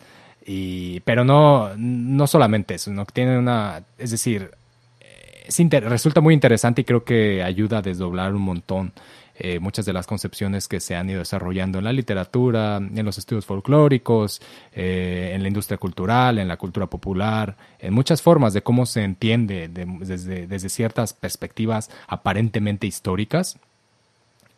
[0.49, 4.53] y, pero no, no solamente eso, no tiene una, es decir,
[5.49, 8.93] resulta muy interesante y creo que ayuda a desdoblar un montón
[9.39, 13.19] eh, muchas de las concepciones que se han ido desarrollando en la literatura, en los
[13.19, 14.41] estudios folclóricos,
[14.73, 19.03] eh, en la industria cultural, en la cultura popular, en muchas formas de cómo se
[19.03, 23.59] entiende desde, desde, ciertas perspectivas aparentemente históricas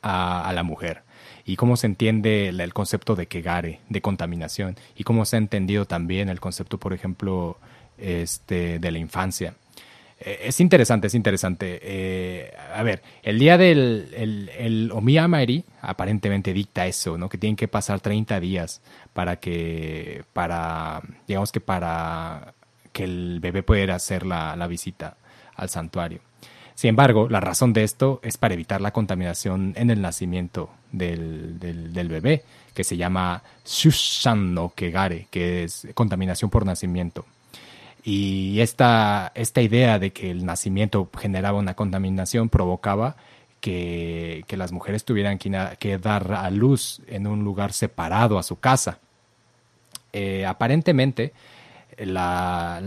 [0.01, 1.03] a la mujer
[1.49, 5.87] y cómo se entiende el, concepto de kegare, de contaminación, y cómo se ha entendido
[5.87, 7.57] también el concepto, por ejemplo,
[7.97, 9.55] este, de la infancia.
[10.21, 11.81] Eh, es interesante, es interesante.
[11.81, 17.31] Eh, a ver, el día del el, el aparentemente dicta eso, ¿no?
[17.31, 18.83] Que tienen que pasar 30 días
[19.15, 22.53] para que, para, digamos que para
[22.93, 25.17] que el bebé pueda hacer la, la visita
[25.57, 26.28] al santuario.
[26.79, 31.57] Sin embargo, la razón de esto es para evitar la contaminación en el nacimiento del,
[32.09, 37.27] bebé, que se llama Shushan no Kegare, que es contaminación por nacimiento.
[38.05, 43.17] Y esta, esta idea de que el nacimiento generaba una contaminación provocaba
[43.61, 48.61] que, que las mujeres tuvieran que, dar a luz en un lugar separado a su
[48.61, 49.01] casa.
[50.13, 51.33] Eh, aparentemente,
[51.99, 52.81] la,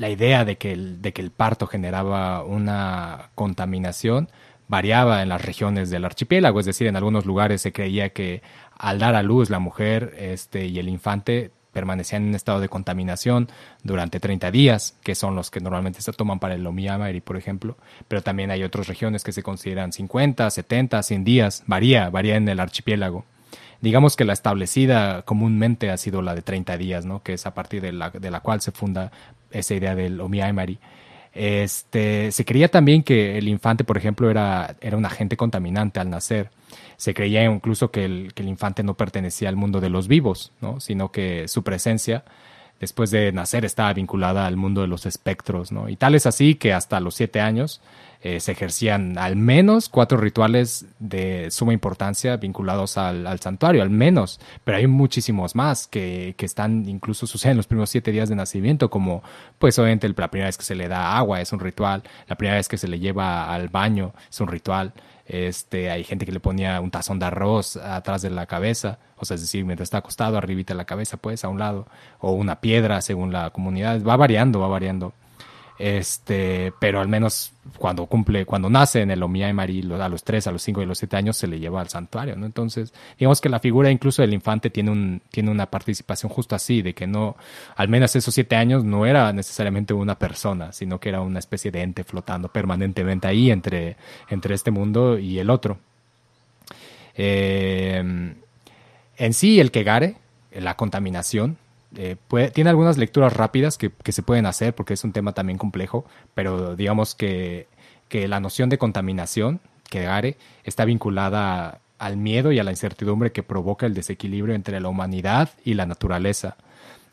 [0.00, 4.30] la idea de que, el, de que el parto generaba una contaminación
[4.66, 8.40] variaba en las regiones del archipiélago, es decir, en algunos lugares se creía que
[8.78, 12.70] al dar a luz la mujer este, y el infante permanecían en un estado de
[12.70, 13.48] contaminación
[13.82, 17.76] durante 30 días, que son los que normalmente se toman para el Omiamari, por ejemplo,
[18.08, 22.48] pero también hay otras regiones que se consideran 50, 70, 100 días, varía, varía en
[22.48, 23.26] el archipiélago.
[23.82, 27.22] Digamos que la establecida comúnmente ha sido la de 30 días, ¿no?
[27.22, 29.10] que es a partir de la, de la cual se funda
[29.50, 30.78] esa idea del Omiamari.
[31.32, 36.10] Este, se creía también que el infante, por ejemplo, era, era un agente contaminante al
[36.10, 36.50] nacer.
[36.96, 40.52] Se creía incluso que el, que el infante no pertenecía al mundo de los vivos,
[40.60, 40.80] ¿no?
[40.80, 42.24] sino que su presencia
[42.80, 45.90] después de nacer estaba vinculada al mundo de los espectros, ¿no?
[45.90, 47.82] Y tal es así que hasta los siete años
[48.22, 54.40] eh, se ejercían al menos cuatro rituales de suma importancia vinculados al, santuario, al menos,
[54.62, 58.90] pero hay muchísimos más que, que están, incluso suceden los primeros siete días de nacimiento,
[58.90, 59.22] como
[59.58, 62.56] pues obviamente la primera vez que se le da agua es un ritual, la primera
[62.56, 64.92] vez que se le lleva al baño es un ritual,
[65.30, 69.24] este, hay gente que le ponía un tazón de arroz atrás de la cabeza, o
[69.24, 71.86] sea, es decir, mientras está acostado, arribita la cabeza, pues, a un lado,
[72.18, 75.14] o una piedra según la comunidad, va variando, va variando.
[75.82, 80.46] Este, pero al menos cuando cumple, cuando nace en el Omiya Mari, a los 3,
[80.46, 82.44] a los 5 y a los 7 años se le lleva al santuario, ¿no?
[82.44, 86.82] Entonces, digamos que la figura incluso del infante tiene, un, tiene una participación justo así,
[86.82, 87.34] de que no,
[87.76, 91.70] al menos esos 7 años no era necesariamente una persona, sino que era una especie
[91.70, 93.96] de ente flotando permanentemente ahí entre,
[94.28, 95.78] entre este mundo y el otro.
[97.14, 98.34] Eh,
[99.16, 100.16] en sí, el Kegare,
[100.52, 101.56] la contaminación,
[101.96, 102.16] eh,
[102.52, 106.76] tiene algunas lecturas rápidas que, se pueden hacer porque es un tema también complejo, pero
[106.76, 107.68] digamos que,
[108.10, 113.42] la noción de contaminación, que Gare, está vinculada al miedo y a la incertidumbre que
[113.42, 116.56] provoca el desequilibrio entre la humanidad y la naturaleza,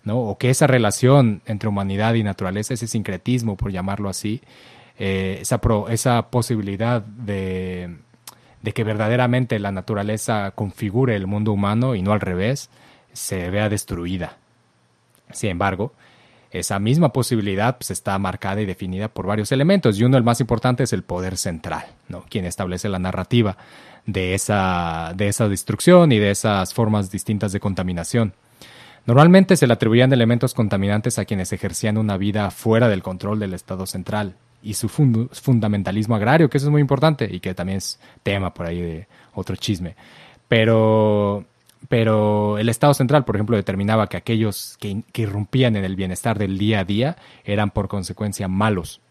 [0.04, 0.20] ¿no?
[0.20, 4.42] O que esa relación entre humanidad y naturaleza, ese sincretismo, por llamarlo así,
[4.98, 7.98] eh, esa, posibilidad de
[8.74, 12.70] que verdaderamente la naturaleza configure el mundo humano y no al revés,
[13.14, 14.38] se vea destruida.
[15.32, 15.94] Sin embargo,
[16.52, 20.40] esa misma posibilidad pues, está marcada y definida por varios elementos y uno, el más
[20.40, 22.24] importante, es el poder central, ¿no?
[22.30, 23.58] quien establece la narrativa
[24.06, 28.34] de esa, de esa destrucción y de esas formas distintas de contaminación.
[29.06, 33.54] Normalmente se le atribuían elementos contaminantes a quienes ejercían una vida fuera del control del
[33.54, 38.00] Estado central y su fundamentalismo agrario, que eso es muy importante y que también es
[38.24, 39.96] tema por ahí de otro chisme.
[40.48, 41.46] Pero
[41.90, 46.58] pero el Estado central, por ejemplo, determinaba que aquellos que, irrumpían en el bienestar del
[46.58, 49.02] día a día eran por consecuencia malos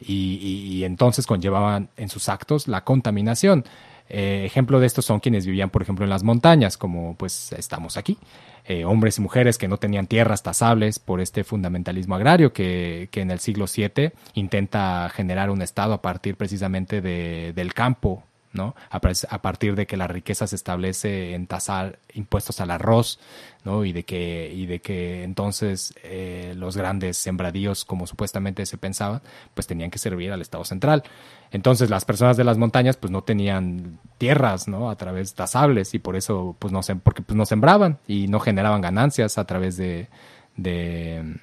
[0.00, 3.64] y, entonces conllevaban en sus actos la contaminación.
[4.08, 7.96] Eh, ejemplo de esto son quienes vivían, por ejemplo, en las montañas, como pues estamos
[7.96, 8.18] aquí.
[8.64, 13.20] Eh, hombres y mujeres que no tenían tierras tasables por este fundamentalismo agrario que, que
[13.20, 18.24] en el siglo VII intenta generar un Estado a partir precisamente de, del campo
[18.56, 18.74] ¿no?
[18.90, 23.20] A, partir de que la riqueza se establece en tasar impuestos al arroz,
[23.64, 23.84] ¿no?
[23.84, 29.22] Y de que, y de que entonces eh, los grandes sembradíos, como supuestamente se pensaba,
[29.54, 31.04] pues tenían que servir al Estado central.
[31.52, 34.90] Entonces las personas de las montañas pues no tenían tierras, ¿no?
[34.90, 38.80] A través tasables y por eso pues no, porque, pues, no sembraban y no generaban
[38.80, 40.08] ganancias a través de,
[40.56, 41.38] de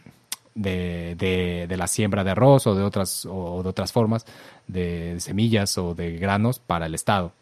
[0.55, 4.25] de, de, la siembra de arroz o de otras, o de otras formas
[4.67, 7.33] de semillas o de granos para el Estado.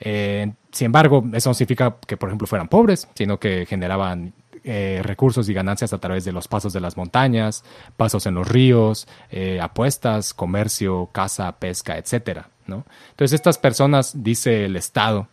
[0.00, 4.32] Eh, sin embargo, eso no significa que, por ejemplo, fueran pobres, sino que generaban
[4.64, 7.64] eh, recursos y ganancias a través de los pasos de las montañas,
[7.96, 12.84] pasos en los ríos, eh, apuestas, comercio, caza, pesca, etcétera, ¿no?
[13.10, 15.28] Entonces, estas personas, dice el Estado,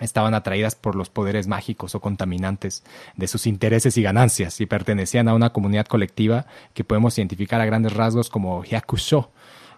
[0.00, 2.84] estaban atraídas por los poderes mágicos o contaminantes
[3.16, 7.66] de sus intereses y ganancias y pertenecían a una comunidad colectiva que podemos identificar a
[7.66, 9.30] grandes rasgos como Hyakusho,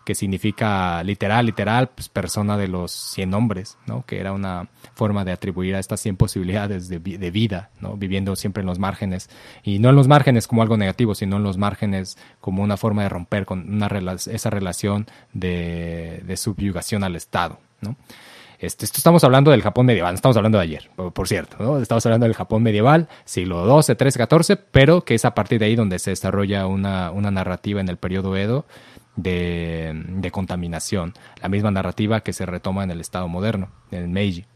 [0.04, 4.04] que significa literal, literal, pues persona de los cien hombres, ¿no?
[4.04, 7.96] Que era una forma de atribuir a estas cien posibilidades de, vida, ¿no?
[7.96, 9.30] Viviendo siempre en los márgenes.
[9.62, 13.02] Y no en los márgenes como algo negativo, sino en los márgenes como una forma
[13.02, 13.88] de romper con una
[14.26, 17.96] esa relación de, de subyugación al Estado, ¿no?
[18.62, 21.81] Este, esto estamos hablando del Japón medieval, estamos hablando de ayer, por, cierto, ¿no?
[21.81, 25.66] Estamos hablando del Japón medieval, siglo XII, XIII, XIV, pero que es a partir de
[25.66, 28.64] ahí donde se desarrolla una, una narrativa en el periodo Edo
[29.16, 34.46] de, de, contaminación, la misma narrativa que se retoma en el Estado moderno, en Meiji.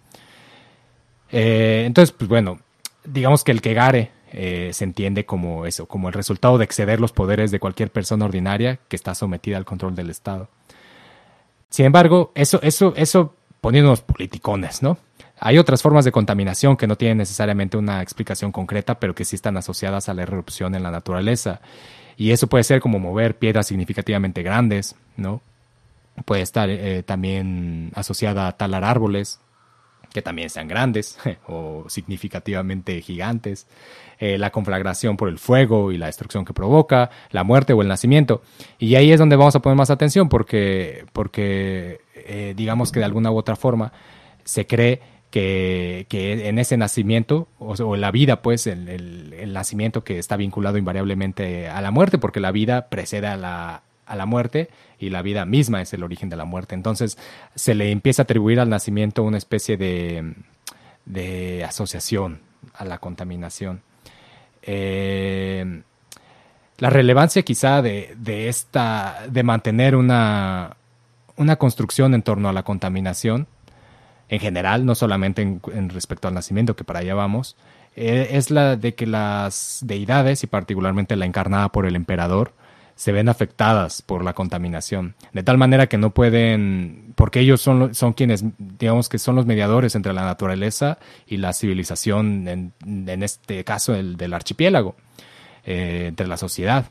[1.33, 2.61] Eh, entonces, pues bueno,
[3.05, 7.11] digamos que el Kegare eh, se entiende como eso, como el resultado de exceder los
[7.11, 10.49] poderes de cualquier persona ordinaria que está sometida al control del Estado.
[11.71, 14.99] Sin embargo, eso, eso, eso poniéndonos politicones, ¿no?
[15.39, 19.37] Hay otras formas de contaminación que no tienen necesariamente una explicación concreta, pero que sí
[19.37, 21.61] están asociadas a la erupción en la naturaleza.
[22.17, 25.43] Y eso puede ser como mover piedras significativamente grandes, ¿no?
[26.25, 29.39] Puede estar eh, también asociada a talar árboles,
[30.17, 33.67] que también sean grandes o significativamente gigantes,
[34.19, 37.89] eh, la conflagración por el fuego y la destrucción que provoca, la muerte o el
[37.89, 38.41] nacimiento.
[38.79, 43.05] Y ahí es donde vamos a poner más atención porque, porque eh, digamos que de
[43.05, 43.93] alguna u otra forma
[44.43, 50.03] se cree que, que en ese nacimiento, o, la vida, pues, el, el, el, nacimiento
[50.03, 54.25] que está vinculado invariablemente a la muerte, porque la vida precede a la, a la
[54.25, 56.75] muerte y la vida misma es el origen de la muerte.
[56.75, 57.19] Entonces
[57.55, 60.35] se le empieza a atribuir al nacimiento una especie de,
[61.05, 62.41] de asociación
[62.75, 63.83] a la contaminación.
[64.63, 65.83] Eh,
[66.79, 70.77] la relevancia quizá de, de, esta, de mantener una,
[71.37, 73.47] una construcción en torno a la contaminación,
[74.29, 77.57] en general, no solamente en, respecto al nacimiento, que para allá vamos,
[77.95, 82.53] eh, es la de que las deidades, y particularmente la encarnada por el emperador,
[82.97, 87.95] se ven afectadas por la contaminación, de tal manera que no pueden, porque ellos son,
[87.95, 93.23] son quienes, digamos que son los mediadores entre la naturaleza y la civilización, en, en
[93.23, 94.97] este caso el del archipiélago,
[95.65, 96.87] eh, entre la sociedad.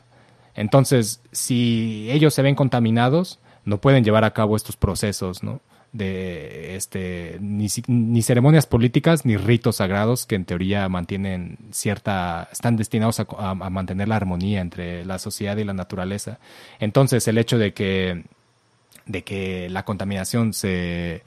[0.54, 5.60] Entonces, si ellos se ven contaminados, no pueden llevar a cabo estos procesos, ¿no?
[5.96, 12.76] De este ni, ni, ceremonias políticas ni ritos sagrados que en teoría mantienen cierta están
[12.76, 16.38] destinados a, mantener la armonía entre la sociedad y la naturaleza.
[16.80, 18.24] Entonces el hecho de que
[19.06, 21.22] de que la contaminación se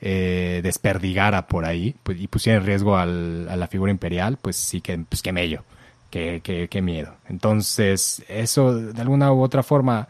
[0.00, 4.56] eh, desperdigara por ahí pues, y pusiera en riesgo al, a la figura imperial pues
[4.56, 5.64] sí que pues qué mello
[6.10, 7.14] qué, qué, qué miedo.
[7.28, 10.08] Entonces eso de alguna u otra forma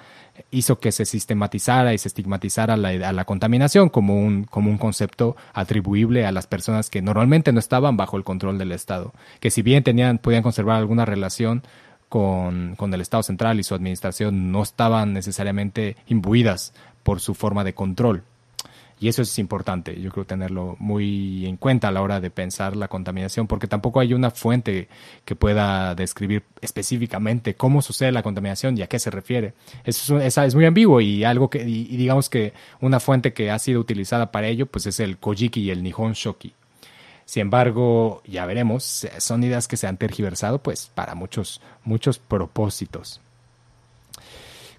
[0.50, 4.78] hizo que se sistematizara y se estigmatizara la, a la contaminación como un, como un
[4.78, 9.50] concepto atribuible a las personas que normalmente no estaban bajo el control del Estado, que
[9.50, 11.62] si bien tenían, podían conservar alguna relación
[12.08, 16.72] con, con el Estado central y su administración, no estaban necesariamente imbuidas
[17.02, 18.24] por su forma de control.
[19.00, 22.76] Y eso es importante, yo creo tenerlo muy en cuenta a la hora de pensar
[22.76, 24.88] la contaminación, porque tampoco hay una fuente
[25.24, 29.54] que pueda describir específicamente cómo sucede la contaminación y a qué se refiere.
[29.84, 33.80] Eso es, muy ambiguo y algo que, y digamos que una fuente que ha sido
[33.80, 36.54] utilizada para ello, pues es el Kojiki y el Nihon Shoki.
[37.28, 43.20] Sin embargo, ya veremos, son ideas que se han tergiversado pues para muchos, muchos propósitos.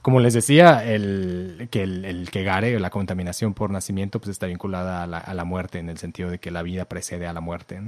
[0.02, 5.04] Como les decía, el, que el, el Kegare, la contaminación por nacimiento, pues está vinculada
[5.04, 7.82] a la, muerte, en el sentido de que la vida precede a la muerte.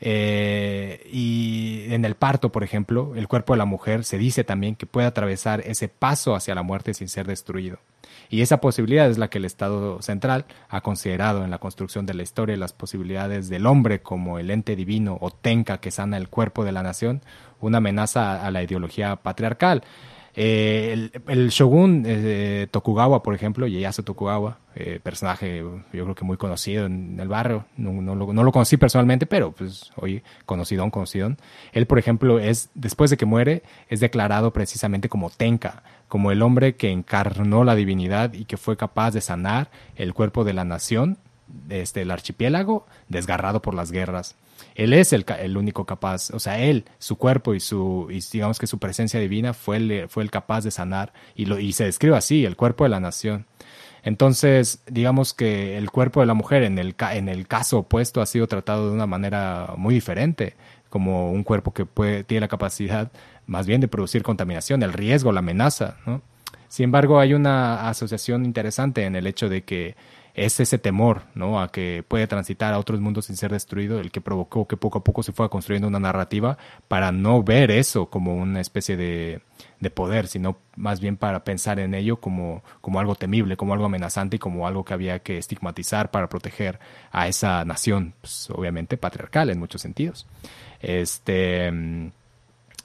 [0.00, 4.76] Eh, y en el parto, por ejemplo, el cuerpo de la mujer se dice también
[4.76, 7.78] que puede atravesar ese paso hacia la muerte sin ser destruido.
[8.28, 12.14] Y esa posibilidad es la que el Estado central ha considerado en la construcción de
[12.14, 16.16] la historia y las posibilidades del hombre como el ente divino o tenka que sana
[16.16, 17.22] el cuerpo de la nación,
[17.60, 19.82] una amenaza a la ideología patriarcal.
[20.36, 26.36] Eh, el, shogun eh, Tokugawa, por ejemplo, Ieyasu Tokugawa, eh, personaje yo creo que muy
[26.36, 31.36] conocido en el barrio, no, lo, no lo, conocí personalmente, pero pues hoy conocido, conocido.
[31.72, 36.42] Él, por ejemplo, es después de que muere, es declarado precisamente como Tenka, como el
[36.42, 40.64] hombre que encarnó la divinidad y que fue capaz de sanar el cuerpo de la
[40.64, 41.16] nación,
[41.68, 44.34] este, el archipiélago, desgarrado por las guerras.
[44.74, 48.58] Él es el, el, único capaz, o sea, él, su cuerpo y su, y digamos
[48.58, 51.84] que su presencia divina fue el, fue el capaz de sanar y, lo, y se
[51.84, 53.46] describe así, el cuerpo de la nación.
[54.02, 58.26] Entonces, digamos que el cuerpo de la mujer en el, en el caso opuesto ha
[58.26, 60.54] sido tratado de una manera muy diferente,
[60.90, 63.10] como un cuerpo que puede, tiene la capacidad
[63.46, 66.22] más bien de producir contaminación, el riesgo, la amenaza, ¿no?
[66.68, 69.94] Sin embargo, hay una asociación interesante en el hecho de que
[70.34, 71.60] es ese temor, ¿no?
[71.60, 74.98] A que puede transitar a otros mundos sin ser destruido, el que provocó que poco
[74.98, 79.42] a poco se fuera construyendo una narrativa para no ver eso como una especie de,
[79.78, 83.84] de poder, sino más bien para pensar en ello como, como algo temible, como algo
[83.86, 86.80] amenazante y como algo que había que estigmatizar para proteger
[87.12, 90.26] a esa nación, pues, obviamente patriarcal en muchos sentidos.
[90.80, 91.66] Este.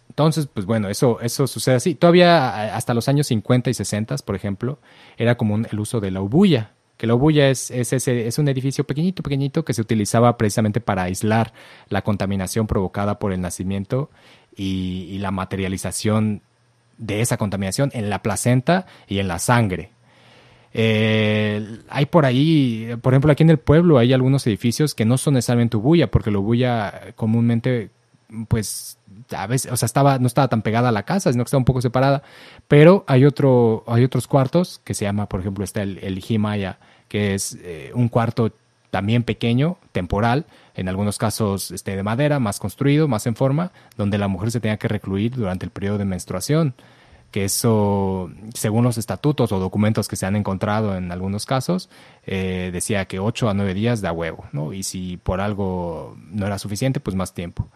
[0.10, 1.96] Entonces, pues bueno, eso, eso sucede así.
[1.96, 4.80] Todavía hasta los años 50 y 60, por ejemplo,
[5.18, 8.50] era común el uso de la ubuya, que la Ubuya es, es, ese, es un
[8.50, 11.54] edificio pequeñito, pequeñito que se utilizaba precisamente para aislar
[11.88, 14.10] la contaminación provocada por el nacimiento
[14.54, 16.42] y, y la materialización
[16.98, 19.92] de esa contaminación en la placenta y en la sangre.
[20.74, 25.18] Eh, hay por ahí, por ejemplo, aquí en el pueblo hay algunos edificios que no
[25.18, 27.92] son necesariamente Ubuya, porque la Ubuya comúnmente,
[28.48, 28.98] pues,
[29.36, 31.60] a veces, o sea, estaba, no estaba tan pegada a la casa, sino que estaba
[31.60, 32.24] un poco separada.
[32.68, 36.24] Pero hay otro, hay otros cuartos que se llama, por ejemplo, está el, el
[37.08, 38.52] que es eh, un cuarto
[38.92, 40.46] también pequeño, temporal,
[40.76, 44.60] en algunos casos este, de madera, más construido, más en forma, donde la mujer se
[44.60, 46.74] tenía que recluir durante el periodo de menstruación.
[47.32, 51.88] que eso, según los estatutos o documentos que se han encontrado en algunos casos,
[52.26, 54.74] eh, decía que 8 a 9 días da huevo, ¿no?
[54.74, 57.70] Y si por algo no era suficiente, pues más tiempo.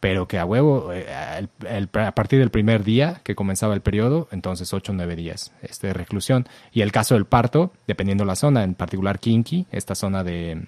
[0.00, 4.72] Pero que a huevo, eh, a partir del primer día que comenzaba el periodo, entonces
[4.72, 6.46] 8 o 9 días este, de reclusión.
[6.72, 10.66] Y el caso del parto, dependiendo la zona, en particular Kinki, esta zona de,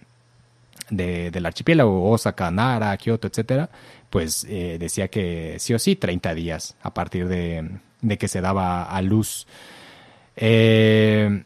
[0.90, 3.70] de, del archipiélago, Osaka, Nara, Kyoto, etcétera,
[4.10, 7.70] pues eh, decía que sí o sí 30 días a partir de,
[8.00, 9.46] de que se daba a luz.
[10.36, 11.44] Eh,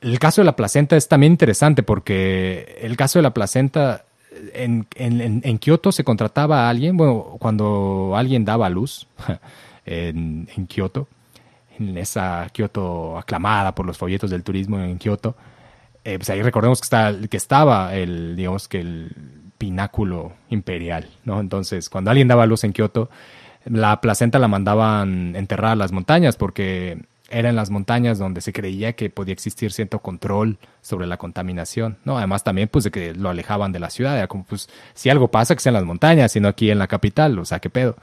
[0.00, 4.05] el caso de la placenta es también interesante porque el caso de la placenta
[4.54, 9.06] en, en, en Kioto se contrataba a alguien, bueno, cuando alguien daba luz
[9.86, 11.08] en, en Kioto,
[11.78, 15.36] en esa Kioto aclamada por los folletos del turismo en Kioto,
[16.04, 19.12] eh, pues ahí recordemos que, está, que estaba el, digamos que el
[19.58, 21.40] pináculo imperial, ¿no?
[21.40, 23.10] Entonces, cuando alguien daba luz en Kioto,
[23.64, 28.52] la placenta la mandaban enterrada a las montañas porque era en las montañas donde se
[28.52, 32.18] creía que podía existir cierto control sobre la contaminación, ¿no?
[32.18, 35.28] Además también pues de que lo alejaban de la ciudad, era como pues si algo
[35.28, 37.96] pasa que sea en las montañas, sino aquí en la capital, o sea, qué pedo.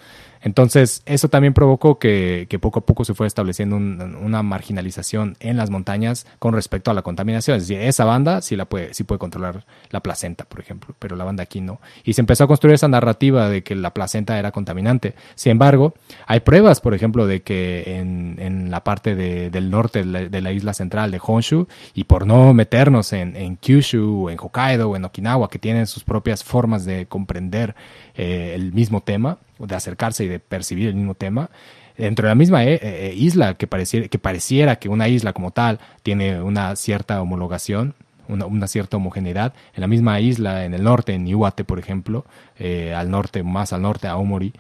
[0.44, 5.70] Entonces, eso también provocó que, poco a poco se fue estableciendo una marginalización en las
[5.70, 7.58] montañas con respecto a la contaminación.
[7.58, 11.16] Es decir, esa banda sí, la puede, sí puede controlar la placenta, por ejemplo, pero
[11.16, 11.80] la banda aquí no.
[12.04, 15.16] Y se empezó a construir esa narrativa de que la placenta era contaminante.
[15.36, 15.94] Sin embargo,
[16.28, 20.52] hay pruebas, por ejemplo, de que en, en la parte de, del norte de la,
[20.52, 25.50] isla central de Honshu, y por no meternos en, Kyushu, en Hokkaido o en Okinawa,
[25.50, 27.76] que tienen sus propias formas de comprender
[28.16, 31.50] eh, el mismo tema, de acercarse y de percibir el mismo tema,
[31.98, 35.52] dentro de la misma eh, eh, isla que pareciera, que pareciera que una isla como
[35.52, 37.96] tal tiene una cierta homologación,
[38.28, 42.26] una, cierta homogeneidad, en la misma isla, en el norte, en Iwate, por ejemplo,
[42.60, 44.54] al norte, más al norte, a Aomori,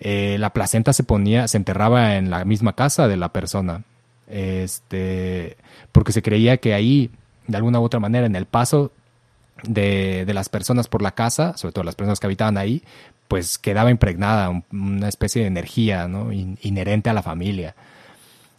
[0.00, 3.84] la placenta se ponía, se enterraba en la misma casa de la persona,
[4.28, 5.56] este,
[5.92, 7.10] porque se creía que ahí,
[7.46, 8.90] de alguna u otra manera, en el paso
[9.66, 12.82] de, las personas por la casa, sobre todo las personas que habitaban ahí,
[13.28, 16.08] pues quedaba impregnada una especie de energía
[16.62, 17.74] inherente a la familia.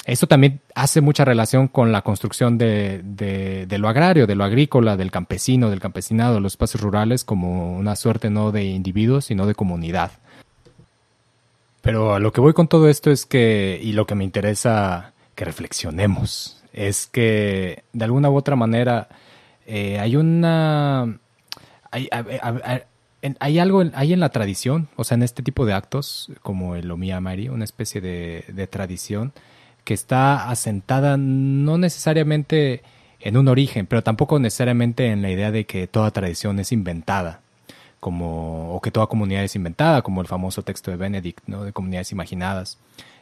[0.06, 5.10] Esto también hace mucha relación con la construcción de, lo agrario, de lo agrícola, del
[5.10, 10.12] campesino, del campesinado, los espacios rurales como una suerte no de individuos, sino de comunidad.
[11.82, 15.14] Pero a lo que voy con todo esto es que, y lo que me interesa
[15.34, 19.08] que reflexionemos, es que de alguna u otra manera
[19.66, 21.20] eh, hay una...
[21.92, 22.10] Hay,
[23.40, 26.90] hay algo hay en la tradición, o sea, en este tipo de actos, como el
[26.92, 29.34] Omiya Mari, una especie de, tradición
[29.84, 32.82] que está asentada no necesariamente
[33.20, 37.42] en un origen, pero tampoco necesariamente en la idea de que toda tradición es inventada,
[38.00, 41.64] como, o que toda comunidad es inventada, como el famoso texto de Benedict, ¿no?
[41.64, 42.78] de comunidades imaginadas.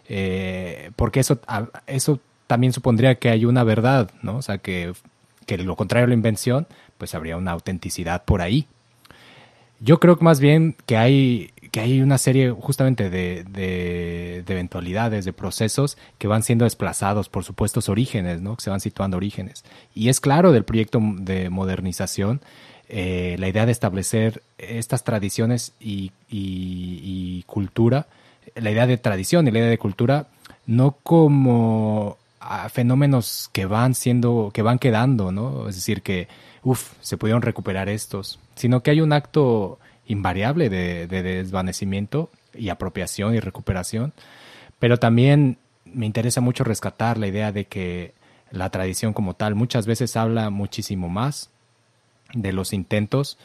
[0.08, 1.39] Eh, porque eso,
[1.88, 4.38] eso también supondría que hay una verdad, ¿no?
[4.38, 4.94] O sea, que,
[5.46, 6.68] que lo contrario a la invención,
[6.98, 8.68] pues habría una autenticidad por ahí.
[9.80, 15.26] Yo creo que más bien que hay, que hay una serie justamente de, de, eventualidades,
[15.26, 18.56] de procesos que van siendo desplazados por supuestos orígenes, ¿no?
[18.56, 19.66] que se van situando orígenes.
[19.94, 22.39] Y es claro del proyecto de modernización
[22.96, 28.08] eh, la idea de establecer estas tradiciones y, y, cultura,
[28.56, 30.28] la idea de tradición y la idea de cultura,
[30.68, 32.18] no como
[32.72, 35.70] fenómenos que van siendo, que van quedando, ¿no?
[35.70, 36.28] Es decir, que
[36.64, 43.36] uff, se pudieron recuperar estos, sino que hay un acto invariable de, desvanecimiento y apropiación
[43.36, 44.14] y recuperación,
[44.80, 48.14] pero también me interesa mucho rescatar la idea de que
[48.52, 51.50] la tradición como tal muchas veces habla muchísimo más
[52.34, 53.38] de los intentos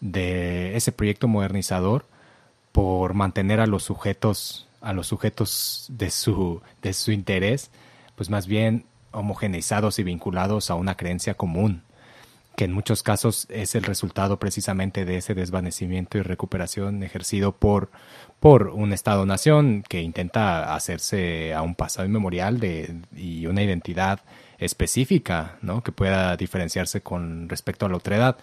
[0.00, 2.06] de ese proyecto modernizador
[2.72, 7.70] por mantener a los sujetos a los sujetos de su de su interés
[8.18, 11.82] pues más bien homogeneizados y vinculados a una creencia común
[12.58, 17.88] que en muchos casos es el resultado precisamente de ese desvanecimiento y recuperación ejercido por,
[18.40, 24.18] por un Estado-nación que intenta hacerse a un pasado inmemorial de, y una identidad
[24.58, 25.84] específica ¿no?
[25.84, 28.38] que pueda diferenciarse con respecto a la otra edad.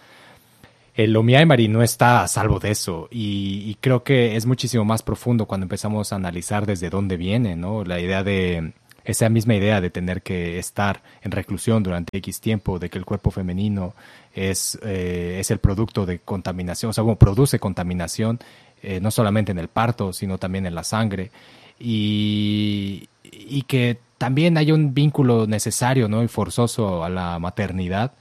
[0.94, 5.02] El Omiaimari no está a salvo de eso y, y, creo que es muchísimo más
[5.02, 7.84] profundo cuando empezamos a analizar desde dónde viene, ¿no?
[7.84, 8.72] La idea de
[9.06, 13.04] esa misma idea de tener que estar en reclusión durante X tiempo, de que el
[13.04, 13.94] cuerpo femenino
[14.34, 18.40] es, eh, es el producto de contaminación, o sea, como produce contaminación,
[18.82, 21.30] eh, no solamente en el parto, sino también en la sangre,
[21.78, 26.24] y, y que también hay un vínculo necesario ¿no?
[26.24, 28.12] y forzoso a la maternidad,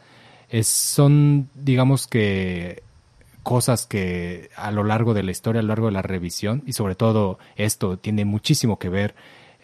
[0.49, 2.83] es, son, digamos que,
[3.41, 6.73] cosas que a lo largo de la historia, a lo largo de la revisión, y
[6.73, 9.15] sobre todo esto tiene muchísimo que ver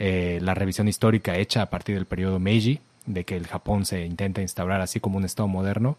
[0.04, 4.04] eh, la revisión histórica hecha a partir del periodo Meiji, de que el Japón se
[4.04, 5.96] intenta instaurar así como un Estado moderno,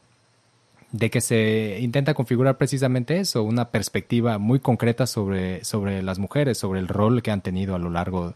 [0.91, 6.59] de que se intenta configurar precisamente eso, una perspectiva muy concreta sobre, sobre las mujeres,
[6.59, 8.35] sobre el rol que han tenido a lo largo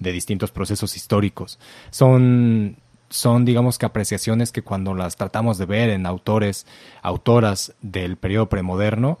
[0.00, 1.58] de distintos procesos históricos.
[1.88, 2.76] Son,
[3.08, 6.66] son digamos que apreciaciones que cuando las tratamos de ver en autores,
[7.00, 9.18] autoras del periodo premoderno,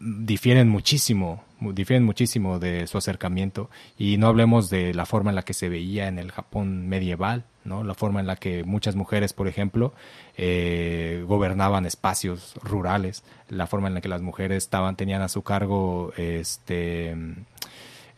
[0.00, 5.42] difieren muchísimo, difieren muchísimo de su acercamiento y no hablemos de la forma en la
[5.42, 7.84] que se veía en el Japón medieval, ¿no?
[7.84, 9.92] La forma en la que muchas mujeres, por ejemplo,
[10.36, 15.42] eh, gobernaban espacios rurales, la forma en la que las mujeres estaban tenían a su
[15.42, 17.16] cargo este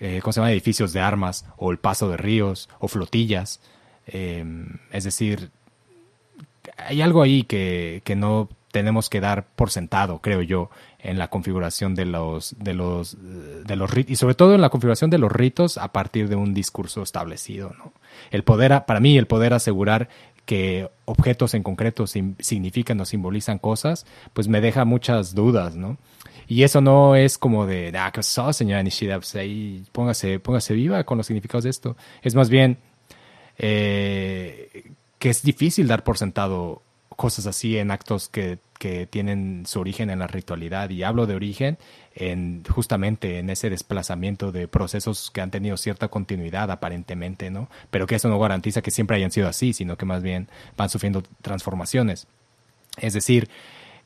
[0.00, 0.50] eh, ¿cómo se llama?
[0.50, 3.60] edificios de armas o el paso de ríos o flotillas,
[4.06, 4.44] eh,
[4.92, 5.50] es decir,
[6.78, 10.70] hay algo ahí que, que no tenemos que dar por sentado, creo yo,
[11.02, 14.68] en la configuración de los, de los, de los ritos, y sobre todo en la
[14.68, 17.74] configuración de los ritos a partir de un discurso establecido.
[17.78, 17.92] ¿no?
[18.30, 20.08] El poder, para mí, el poder asegurar
[20.44, 25.98] que objetos en concreto significan o simbolizan cosas, pues me deja muchas dudas, ¿no?
[26.48, 29.20] Y eso no es como de, ah, ¿qué pasó, señora Nishida?
[29.20, 29.36] Pues
[29.92, 31.96] póngase, póngase viva con los significados de esto.
[32.22, 32.78] Es más bien
[33.58, 34.90] eh,
[35.20, 36.82] que es difícil dar por sentado
[37.14, 40.90] cosas así en actos que, que, tienen su origen en la ritualidad.
[40.90, 41.78] Y hablo de origen
[42.14, 47.68] en justamente en ese desplazamiento de procesos que han tenido cierta continuidad aparentemente, ¿no?
[47.90, 50.88] Pero que eso no garantiza que siempre hayan sido así, sino que más bien van
[50.88, 52.26] sufriendo transformaciones.
[52.96, 53.48] Es decir,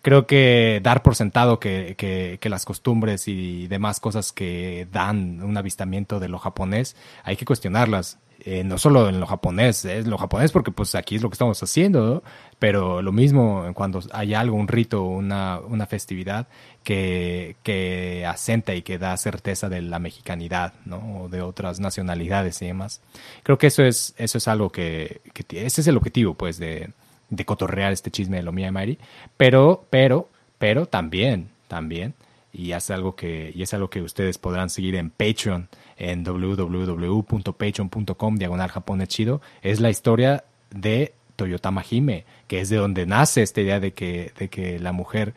[0.04, 5.56] creo que dar por sentado que, que, las costumbres y demás cosas que dan un
[5.56, 6.94] avistamiento de lo japonés,
[7.24, 8.18] hay que cuestionarlas.
[8.40, 11.34] Eh, no solo en lo japonés, es lo japonés porque pues aquí es lo que
[11.34, 12.22] estamos haciendo,
[12.58, 16.48] pero lo mismo cuando hay algo, un rito, una, una festividad
[16.82, 21.22] que, que asenta y que da certeza de la mexicanidad, ¿no?
[21.22, 23.00] O de otras nacionalidades y demás.
[23.42, 26.90] Creo que eso es, eso es algo que, que ese es el objetivo, pues, de,
[27.36, 28.98] de cotorrear este chisme de lo mía Mari,
[29.36, 32.14] pero, pero, pero también, también,
[32.52, 38.36] y es algo que, y es algo que ustedes podrán seguir en Patreon, en www.patreon.com
[38.36, 43.60] diagonal Japón chido, es la historia de Toyotama Hime, que es de donde nace esta
[43.60, 45.34] idea de que, de que la mujer,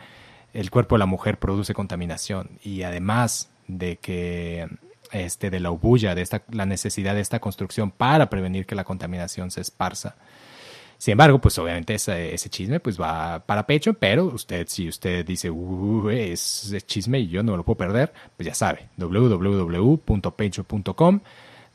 [0.54, 4.68] el cuerpo de la mujer produce contaminación y además de que
[5.12, 8.84] este de la ubuya, de esta, la necesidad de esta construcción para prevenir que la
[8.84, 10.16] contaminación se esparza.
[10.98, 15.24] Sin embargo, pues obviamente ese, ese, chisme pues va para pecho, pero usted, si usted
[15.26, 21.20] dice, uh, es, chisme y yo no lo puedo perder, pues ya sabe, www.pecho.com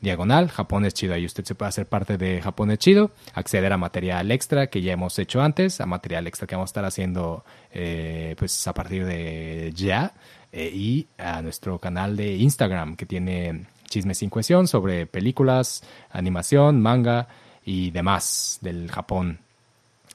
[0.01, 1.13] diagonal, Japón es chido.
[1.13, 4.81] Ahí usted se puede hacer parte de Japón es chido, acceder a material extra que
[4.81, 8.73] ya hemos hecho antes, a material extra que vamos a estar haciendo eh, pues a
[8.73, 10.13] partir de ya,
[10.51, 16.81] eh, y a nuestro canal de Instagram que tiene chismes sin cohesión sobre películas, animación,
[16.81, 17.29] manga,
[17.65, 19.39] y demás del Japón.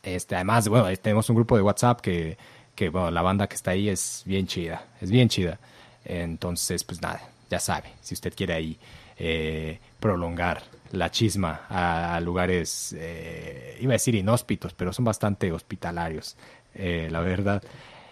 [0.02, 2.38] Este, además, bueno, tenemos un grupo de WhatsApp que,
[2.74, 5.58] que, bueno, la banda que está ahí es bien chida, es bien chida.
[6.04, 7.20] Entonces, pues nada,
[7.50, 8.78] ya sabe, si usted quiere ahí
[9.16, 16.36] eh, prolongar la chisma a, lugares, eh, iba a decir inhóspitos, pero son bastante hospitalarios,
[16.74, 17.62] eh, la verdad.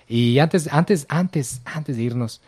[0.08, 2.40] Y antes, antes, antes, antes de irnos,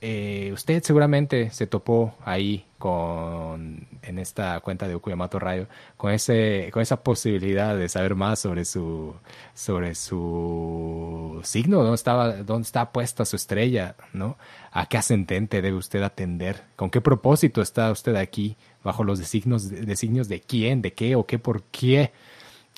[0.00, 6.70] eh, usted seguramente se topó ahí con en esta cuenta de Okuyamato Rayo con ese
[6.72, 9.14] con esa posibilidad de saber más sobre su
[9.54, 14.38] sobre su signo dónde estaba dónde está puesta su estrella no
[14.70, 19.68] a qué ascendente debe usted atender con qué propósito está usted aquí bajo los designios
[19.68, 22.12] designios de quién de qué o qué por qué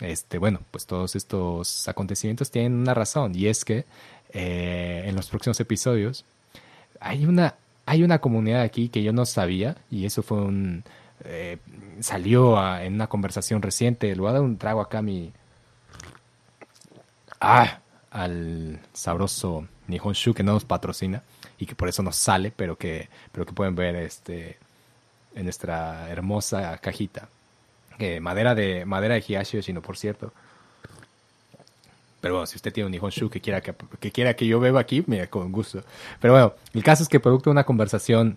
[0.01, 3.85] este bueno pues todos estos acontecimientos tienen una razón y es que
[4.33, 6.25] eh, en los próximos episodios
[7.01, 7.55] hay una,
[7.87, 10.85] hay una comunidad aquí que yo no sabía y eso fue un...
[11.25, 11.59] Eh,
[12.01, 14.15] salió en una conversación reciente.
[14.15, 15.33] Le voy a dar un trago acá a mi...
[17.41, 17.81] Ah,
[18.11, 21.23] al sabroso Nihonshu que no nos patrocina
[21.59, 24.59] y que por eso nos sale, pero que, pero que pueden ver este
[25.35, 27.29] en nuestra hermosa cajita.
[27.99, 30.33] Que madera de madera de Hiyashi sino por cierto.
[32.21, 33.75] Pero bueno, si usted tiene un Nihonshu que quiera que,
[34.13, 35.83] quiera que yo beba aquí, mira, con gusto.
[36.21, 38.37] Pero bueno, el caso es que producto de una conversación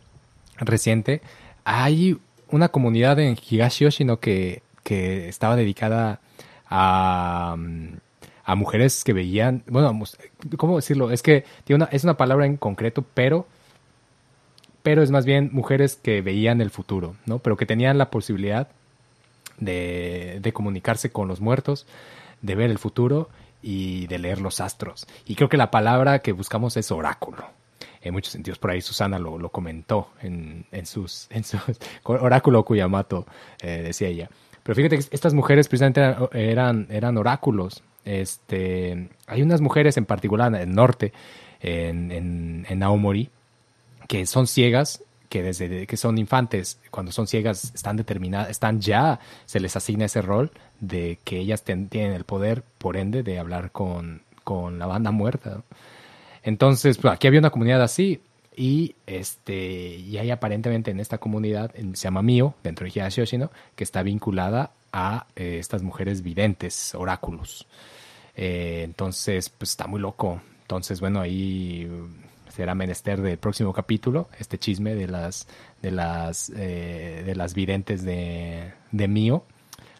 [0.57, 1.21] reciente,
[1.65, 2.17] hay
[2.49, 6.21] una comunidad en Higashi Yoshino que, que estaba dedicada
[6.69, 7.57] a,
[8.45, 9.99] a mujeres que veían, bueno,
[10.57, 11.11] ¿cómo decirlo?
[11.11, 13.47] Es que tiene una, es una palabra en concreto, pero
[14.83, 17.39] pero es más bien mujeres que veían el futuro, ¿no?
[17.39, 18.67] Pero que tenían la posibilidad
[19.57, 21.87] de, de comunicarse con los muertos,
[22.41, 23.29] de ver el futuro
[23.63, 25.07] y de leer los astros.
[25.25, 27.45] Y creo que la palabra que buscamos es oráculo.
[28.01, 28.59] en muchos sentidos.
[28.59, 31.57] Por ahí Susana lo, lo comentó en, en, sus, en su
[32.03, 33.25] oráculo Kuyamato,
[33.61, 34.29] eh, decía ella.
[34.61, 36.01] Pero fíjate que estas mujeres precisamente
[36.33, 37.83] eran, eran, oráculos.
[38.05, 41.13] Este, hay unas mujeres en particular en el norte,
[41.61, 43.29] en, en, en Aomori,
[44.07, 45.03] que son ciegas
[45.33, 50.05] que desde que son infantes, cuando son ciegas, están determinadas, están ya, se les asigna
[50.05, 54.85] ese rol de que ellas tienen el poder, por ende, de hablar con, con la
[54.85, 55.63] banda muerta.
[56.43, 58.21] Entonces, pues, aquí había una comunidad así,
[58.55, 63.49] y este y hay aparentemente en esta comunidad se llama Mio dentro de Higashi Yoshino
[63.75, 67.65] que está vinculada a eh, estas mujeres videntes oráculos.
[68.35, 70.39] Eh, entonces pues está muy loco.
[70.61, 71.89] Entonces bueno ahí
[72.53, 75.47] será menester del próximo capítulo, este chisme de las
[75.81, 79.43] de las eh, de las videntes de, de Mío.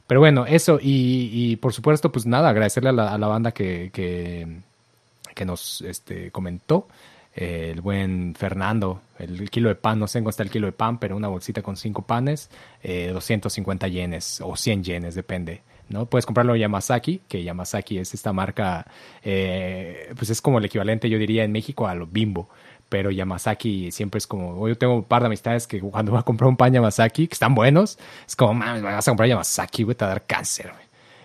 [0.06, 3.52] Pero bueno, eso, y, y, por supuesto, pues nada, agradecerle a la, a la banda
[3.52, 6.88] que, que, nos este, comentó.
[7.36, 10.74] El buen Fernando, el, kilo de pan, no sé en cuánto está el kilo de
[10.74, 12.52] pan, pero una bolsita con cinco panes,
[12.84, 15.64] eh, 250 yenes o 100 yenes, depende.
[15.90, 16.06] ¿No?
[16.06, 18.86] Puedes comprarlo en Yamazaki, que Yamazaki es esta marca,
[19.24, 22.50] eh, pues es como el equivalente, yo diría, en México a lo Bimbo.
[22.90, 26.24] Pero Yamazaki siempre es como, yo tengo un par de amistades que cuando voy a
[26.24, 29.96] comprar un pan Yamazaki, que están buenos, es como, mames, vas a comprar Yamazaki, güey,
[29.96, 30.72] te va a dar cáncer,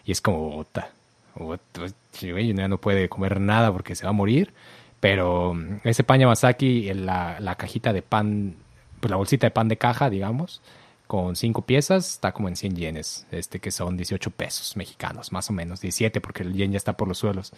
[0.04, 0.90] Y es como, ota,
[1.34, 4.52] güey, ya no puede comer nada porque se va a morir.
[5.00, 8.56] Pero mm, ese pan Yamazaki, la, la cajita de pan,
[9.00, 10.62] pues la bolsita de pan de caja, digamos,
[11.08, 15.48] con cinco piezas está como en 100 yenes, este, que son 18 pesos mexicanos, más
[15.48, 17.52] o menos, 17 porque el yen ya está por los suelos.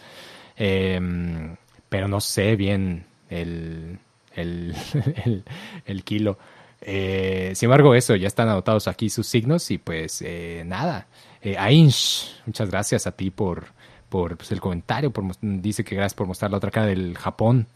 [0.56, 1.56] Em,
[1.88, 3.98] pero no sé bien el,
[4.36, 6.38] el, kilo.
[6.80, 11.08] Eh, sin embargo, eso, ya están anotados aquí sus signos y pues eh, nada.
[11.42, 13.66] Eh, Ainsh, muchas gracias a ti por,
[14.08, 17.66] por pues, el comentario, por, dice que gracias por mostrar la otra cara del Japón.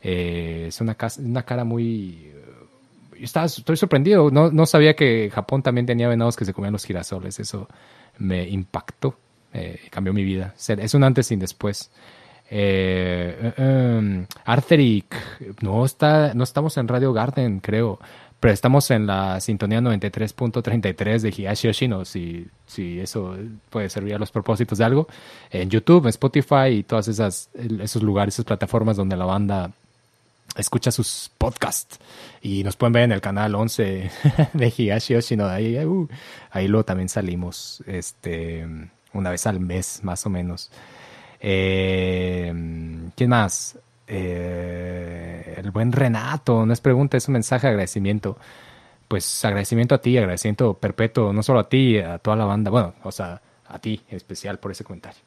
[0.00, 2.32] es una, una cara muy
[3.20, 4.30] estaba, estoy sorprendido.
[4.30, 7.38] No, no sabía que Japón también tenía venados que se comían los girasoles.
[7.40, 7.68] Eso
[8.18, 9.16] me impactó.
[9.52, 10.54] Eh, cambió mi vida.
[10.56, 11.90] Es un antes y después.
[12.50, 14.26] Eh, um,
[15.60, 17.98] no, está, no estamos en Radio Garden, creo.
[18.40, 23.36] Pero estamos en la sintonía 93.33 de Higashi Yoshino, si, si eso
[23.68, 25.08] puede servir a los propósitos de algo.
[25.50, 27.50] En YouTube, Spotify y todas esas
[27.80, 29.72] esos lugares, esas plataformas donde la banda
[30.58, 31.98] escucha sus podcasts
[32.42, 34.10] y nos pueden ver en el canal 11
[34.52, 35.46] de Higashi Yoshino.
[35.46, 36.08] Ahí, uh,
[36.50, 38.66] ahí luego también salimos este,
[39.12, 40.70] una vez al mes, más o menos.
[41.40, 42.52] Eh,
[43.16, 43.78] ¿Quién más?
[44.06, 48.36] Eh, el buen Renato, no es pregunta, es un mensaje de agradecimiento.
[49.06, 52.94] Pues agradecimiento a ti, agradecimiento perpetuo, no solo a ti, a toda la banda, bueno,
[53.04, 55.22] o sea, a ti en especial por ese comentario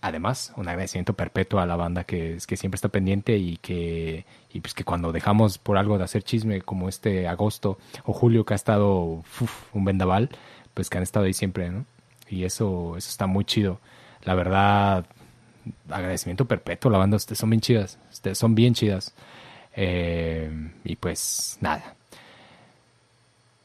[0.00, 4.60] además, un agradecimiento perpetuo a la banda que, que siempre está pendiente y que, y
[4.60, 8.54] pues que cuando dejamos por algo de hacer chisme como este agosto o julio que
[8.54, 9.22] ha estado
[9.72, 10.30] un vendaval,
[10.74, 11.84] pues que han estado ahí siempre, ¿no?
[12.28, 13.80] Y eso, eso está muy chido.
[14.22, 15.06] La verdad,
[15.88, 19.14] agradecimiento perpetuo, la banda, ustedes son bien chidas, ustedes son bien chidas.
[19.74, 20.50] Eh,
[20.84, 21.94] y pues nada.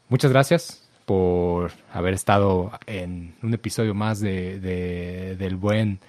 [0.09, 5.99] Muchas gracias por haber estado en un episodio más de, de del buen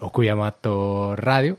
[0.00, 1.58] Okuyamato Radio.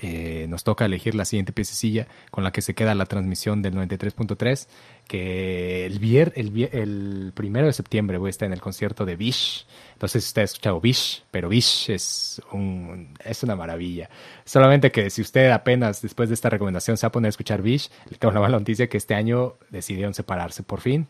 [0.00, 3.74] Eh, nos toca elegir la siguiente piececilla con la que se queda la transmisión del
[3.74, 4.68] 93.3,
[5.08, 9.16] que el, vier, el, el primero de septiembre voy a estar en el concierto de
[9.16, 9.66] Bish.
[9.94, 14.08] Entonces usted ha escuchado Bish, pero Bish es, un, es una maravilla.
[14.44, 17.62] Solamente que si usted apenas después de esta recomendación se va a poner a escuchar
[17.62, 21.08] Bish, le tengo la mala noticia que este año decidieron separarse por fin.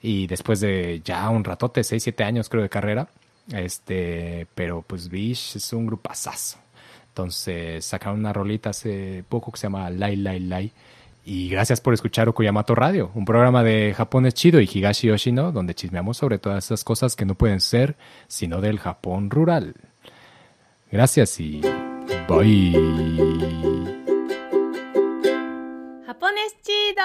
[0.00, 3.08] Y después de ya un ratote, 6, 7 años creo de carrera,
[3.50, 6.58] este, pero pues Bish es un grupazazo.
[7.08, 10.72] Entonces sacaron una rolita hace poco que se llama Lai Lai Lai.
[11.24, 15.52] Y gracias por escuchar Okuyamato Radio, un programa de Japón es chido y Higashi Yoshino,
[15.52, 19.74] donde chismeamos sobre todas esas cosas que no pueden ser sino del Japón rural.
[20.90, 21.60] Gracias y
[22.28, 22.72] bye.
[26.06, 27.02] Japón es chido.